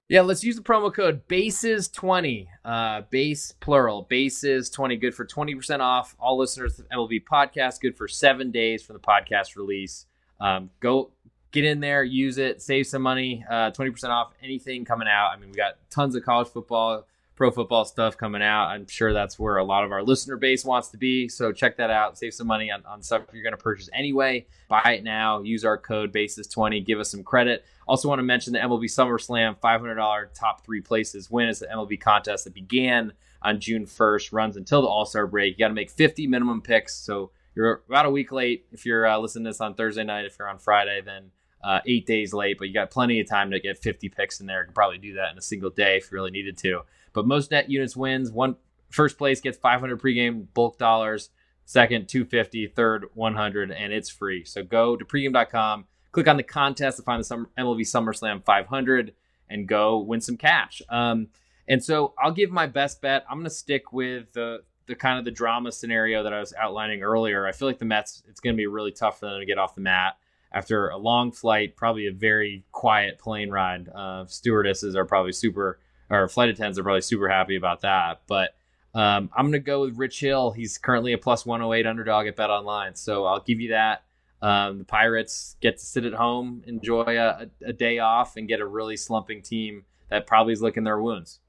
Yeah, 0.08 0.20
let's 0.20 0.44
use 0.44 0.56
the 0.56 0.62
promo 0.62 0.92
code 0.92 1.26
BASES20. 1.28 2.46
Uh, 2.64 3.02
base 3.08 3.54
plural, 3.60 4.06
BASES20. 4.10 5.00
Good 5.00 5.14
for 5.14 5.24
20% 5.24 5.80
off. 5.80 6.14
All 6.18 6.36
listeners 6.36 6.78
of 6.78 6.88
MLB 6.88 7.22
podcast, 7.24 7.80
good 7.80 7.96
for 7.96 8.06
seven 8.08 8.50
days 8.50 8.82
from 8.82 8.94
the 8.94 9.00
podcast 9.00 9.56
release. 9.56 10.06
Um, 10.40 10.70
go 10.80 11.12
get 11.52 11.64
in 11.64 11.80
there, 11.80 12.02
use 12.02 12.36
it, 12.36 12.60
save 12.60 12.86
some 12.86 13.00
money. 13.00 13.44
Uh, 13.48 13.70
20% 13.70 14.10
off 14.10 14.32
anything 14.42 14.84
coming 14.84 15.08
out. 15.08 15.30
I 15.32 15.36
mean, 15.38 15.50
we 15.50 15.56
got 15.56 15.74
tons 15.88 16.16
of 16.16 16.24
college 16.24 16.48
football, 16.48 17.06
pro 17.34 17.50
football 17.50 17.84
stuff 17.84 18.16
coming 18.16 18.42
out. 18.42 18.68
I'm 18.68 18.86
sure 18.86 19.12
that's 19.12 19.38
where 19.38 19.56
a 19.56 19.64
lot 19.64 19.84
of 19.84 19.92
our 19.92 20.02
listener 20.02 20.36
base 20.36 20.64
wants 20.64 20.88
to 20.88 20.96
be. 20.96 21.28
So 21.28 21.52
check 21.52 21.76
that 21.78 21.90
out. 21.90 22.16
Save 22.16 22.34
some 22.34 22.46
money 22.46 22.70
on, 22.70 22.84
on 22.86 23.02
stuff 23.02 23.22
you're 23.32 23.42
going 23.42 23.56
to 23.56 23.62
purchase 23.62 23.90
anyway. 23.92 24.46
Buy 24.68 24.96
it 24.98 25.04
now. 25.04 25.42
Use 25.42 25.64
our 25.64 25.76
code 25.76 26.12
BASES20. 26.12 26.84
Give 26.84 27.00
us 27.00 27.10
some 27.10 27.24
credit. 27.24 27.64
Also, 27.86 28.08
want 28.08 28.18
to 28.18 28.24
mention 28.24 28.52
the 28.52 28.60
MLB 28.60 28.84
SummerSlam 28.84 29.58
$500 29.58 30.26
top 30.34 30.64
three 30.64 30.80
places 30.80 31.30
win 31.30 31.48
is 31.48 31.58
the 31.58 31.66
MLB 31.66 32.00
contest 32.00 32.44
that 32.44 32.54
began 32.54 33.12
on 33.42 33.60
June 33.60 33.84
1st, 33.84 34.32
runs 34.32 34.56
until 34.56 34.80
the 34.80 34.88
All 34.88 35.04
Star 35.04 35.26
break. 35.26 35.54
You 35.54 35.58
got 35.58 35.68
to 35.68 35.74
make 35.74 35.90
50 35.90 36.26
minimum 36.26 36.62
picks. 36.62 36.94
So 36.94 37.30
you're 37.54 37.82
about 37.88 38.06
a 38.06 38.10
week 38.10 38.32
late 38.32 38.66
if 38.72 38.86
you're 38.86 39.06
uh, 39.06 39.18
listening 39.18 39.44
to 39.44 39.50
this 39.50 39.60
on 39.60 39.74
Thursday 39.74 40.04
night. 40.04 40.24
If 40.24 40.36
you're 40.38 40.48
on 40.48 40.58
Friday, 40.58 41.02
then 41.04 41.30
uh, 41.64 41.80
eight 41.86 42.06
days 42.06 42.32
late, 42.34 42.58
but 42.58 42.68
you 42.68 42.74
got 42.74 42.90
plenty 42.90 43.20
of 43.20 43.28
time 43.28 43.50
to 43.50 43.60
get 43.60 43.78
50 43.78 44.08
picks 44.10 44.40
in 44.40 44.46
there. 44.46 44.60
You 44.60 44.66
can 44.66 44.74
probably 44.74 44.98
do 44.98 45.14
that 45.14 45.32
in 45.32 45.38
a 45.38 45.42
single 45.42 45.70
day 45.70 45.96
if 45.96 46.10
you 46.10 46.16
really 46.16 46.30
needed 46.30 46.58
to. 46.58 46.82
But 47.12 47.26
most 47.26 47.50
net 47.50 47.70
units 47.70 47.96
wins. 47.96 48.30
One 48.30 48.56
first 48.90 49.18
place 49.18 49.40
gets 49.40 49.58
500 49.58 50.00
pregame 50.00 50.46
bulk 50.54 50.78
dollars. 50.78 51.30
Second, 51.64 52.08
250. 52.08 52.66
Third, 52.68 53.06
100, 53.14 53.70
and 53.70 53.92
it's 53.92 54.10
free. 54.10 54.44
So 54.44 54.62
go 54.62 54.96
to 54.96 55.04
pregame.com 55.04 55.86
click 56.14 56.28
on 56.28 56.36
the 56.36 56.42
contest 56.42 56.96
to 56.96 57.02
find 57.02 57.20
the 57.20 57.24
Summer, 57.24 57.50
MLB 57.58 57.80
SummerSlam 57.80 58.42
500 58.44 59.12
and 59.50 59.68
go 59.68 59.98
win 59.98 60.20
some 60.20 60.36
cash. 60.36 60.80
Um, 60.88 61.26
and 61.68 61.82
so 61.82 62.14
I'll 62.18 62.32
give 62.32 62.50
my 62.50 62.66
best 62.66 63.02
bet. 63.02 63.24
I'm 63.28 63.38
going 63.38 63.44
to 63.44 63.50
stick 63.50 63.92
with 63.92 64.32
the 64.32 64.62
the 64.86 64.94
kind 64.94 65.18
of 65.18 65.24
the 65.24 65.30
drama 65.30 65.72
scenario 65.72 66.22
that 66.22 66.34
I 66.34 66.40
was 66.40 66.52
outlining 66.60 67.02
earlier. 67.02 67.46
I 67.46 67.52
feel 67.52 67.66
like 67.66 67.78
the 67.78 67.86
Mets, 67.86 68.22
it's 68.28 68.38
going 68.38 68.54
to 68.54 68.56
be 68.56 68.66
really 68.66 68.92
tough 68.92 69.18
for 69.18 69.30
them 69.30 69.40
to 69.40 69.46
get 69.46 69.56
off 69.56 69.74
the 69.74 69.80
mat 69.80 70.18
after 70.54 70.88
a 70.88 70.96
long 70.96 71.32
flight, 71.32 71.76
probably 71.76 72.06
a 72.06 72.12
very 72.12 72.64
quiet 72.70 73.18
plane 73.18 73.50
ride. 73.50 73.88
Uh, 73.88 74.24
stewardesses 74.26 74.94
are 74.94 75.04
probably 75.04 75.32
super, 75.32 75.80
or 76.08 76.28
flight 76.28 76.48
attendants 76.48 76.78
are 76.78 76.84
probably 76.84 77.00
super 77.00 77.28
happy 77.28 77.56
about 77.56 77.80
that. 77.80 78.22
But 78.28 78.54
um, 78.94 79.30
I'm 79.36 79.46
going 79.46 79.52
to 79.52 79.58
go 79.58 79.82
with 79.82 79.98
Rich 79.98 80.20
Hill. 80.20 80.52
He's 80.52 80.78
currently 80.78 81.12
a 81.12 81.18
plus 81.18 81.44
108 81.44 81.86
underdog 81.86 82.28
at 82.28 82.36
Bet 82.36 82.50
Online. 82.50 82.94
So 82.94 83.24
I'll 83.24 83.40
give 83.40 83.60
you 83.60 83.70
that. 83.70 84.04
Um, 84.40 84.78
the 84.78 84.84
Pirates 84.84 85.56
get 85.60 85.78
to 85.78 85.84
sit 85.84 86.04
at 86.04 86.12
home, 86.12 86.62
enjoy 86.66 87.18
a, 87.18 87.48
a, 87.64 87.72
day 87.72 87.98
off, 87.98 88.36
and 88.36 88.46
get 88.46 88.60
a 88.60 88.66
really 88.66 88.96
slumping 88.96 89.42
team 89.42 89.84
that 90.10 90.26
probably 90.26 90.52
is 90.52 90.62
licking 90.62 90.84
their 90.84 91.00
wounds. 91.00 91.40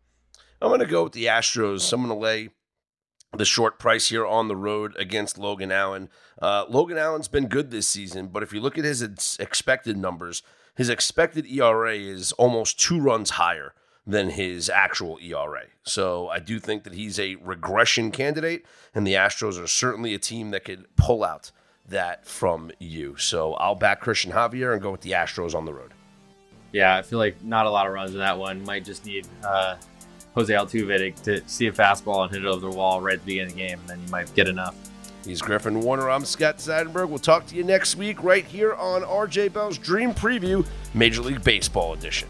I'm 0.61 0.69
going 0.69 0.79
to 0.79 0.85
go 0.85 1.03
with 1.03 1.13
the 1.13 1.25
Astros. 1.25 1.91
I'm 1.91 2.01
going 2.01 2.17
to 2.17 2.19
lay 2.19 2.49
the 3.37 3.45
short 3.45 3.79
price 3.79 4.09
here 4.09 4.25
on 4.25 4.47
the 4.47 4.55
road 4.55 4.95
against 4.97 5.37
Logan 5.37 5.71
Allen. 5.71 6.09
Uh, 6.41 6.65
Logan 6.69 6.97
Allen's 6.97 7.27
been 7.27 7.47
good 7.47 7.71
this 7.71 7.87
season, 7.87 8.27
but 8.27 8.43
if 8.43 8.53
you 8.53 8.59
look 8.59 8.77
at 8.77 8.85
his 8.85 9.37
expected 9.39 9.97
numbers, 9.97 10.43
his 10.75 10.89
expected 10.89 11.45
ERA 11.45 11.95
is 11.95 12.31
almost 12.33 12.79
two 12.79 12.99
runs 12.99 13.31
higher 13.31 13.73
than 14.07 14.29
his 14.31 14.69
actual 14.69 15.17
ERA. 15.21 15.63
So 15.83 16.29
I 16.29 16.39
do 16.39 16.59
think 16.59 16.83
that 16.83 16.93
he's 16.93 17.19
a 17.19 17.35
regression 17.35 18.11
candidate, 18.11 18.65
and 18.93 19.05
the 19.05 19.13
Astros 19.13 19.61
are 19.61 19.67
certainly 19.67 20.13
a 20.13 20.19
team 20.19 20.51
that 20.51 20.65
could 20.65 20.85
pull 20.95 21.23
out 21.23 21.51
that 21.87 22.25
from 22.25 22.71
you. 22.79 23.15
So 23.17 23.53
I'll 23.53 23.75
back 23.75 24.03
Cristian 24.03 24.31
Javier 24.31 24.73
and 24.73 24.81
go 24.81 24.91
with 24.91 25.01
the 25.01 25.11
Astros 25.11 25.55
on 25.55 25.65
the 25.65 25.73
road. 25.73 25.93
Yeah, 26.71 26.97
I 26.97 27.03
feel 27.03 27.19
like 27.19 27.43
not 27.43 27.65
a 27.65 27.69
lot 27.69 27.87
of 27.87 27.93
runs 27.93 28.11
in 28.11 28.19
that 28.19 28.37
one. 28.37 28.63
Might 28.65 28.83
just 28.83 29.05
need 29.05 29.27
uh, 29.43 29.77
Jose 30.35 30.53
Altuve 30.53 31.15
to, 31.23 31.39
to 31.39 31.49
see 31.49 31.67
a 31.67 31.71
fastball 31.71 32.23
and 32.23 32.33
hit 32.33 32.43
it 32.43 32.47
over 32.47 32.69
the 32.69 32.75
wall 32.75 33.01
right 33.01 33.15
at 33.15 33.21
the 33.21 33.25
beginning 33.25 33.51
of 33.51 33.57
the 33.57 33.67
game, 33.67 33.79
and 33.79 33.89
then 33.89 34.01
you 34.01 34.07
might 34.09 34.33
get 34.35 34.47
enough. 34.47 34.75
He's 35.25 35.41
Griffin 35.41 35.79
Warner. 35.79 36.09
I'm 36.09 36.23
Scott 36.23 36.57
Seidenberg. 36.57 37.09
We'll 37.09 37.17
talk 37.17 37.47
to 37.47 37.55
you 37.55 37.63
next 37.63 37.95
week 37.95 38.21
right 38.21 38.45
here 38.45 38.75
on 38.75 39.01
RJ 39.01 39.53
Bell's 39.53 39.77
Dream 39.77 40.13
Preview 40.13 40.65
Major 40.93 41.21
League 41.23 41.43
Baseball 41.43 41.93
Edition. 41.93 42.27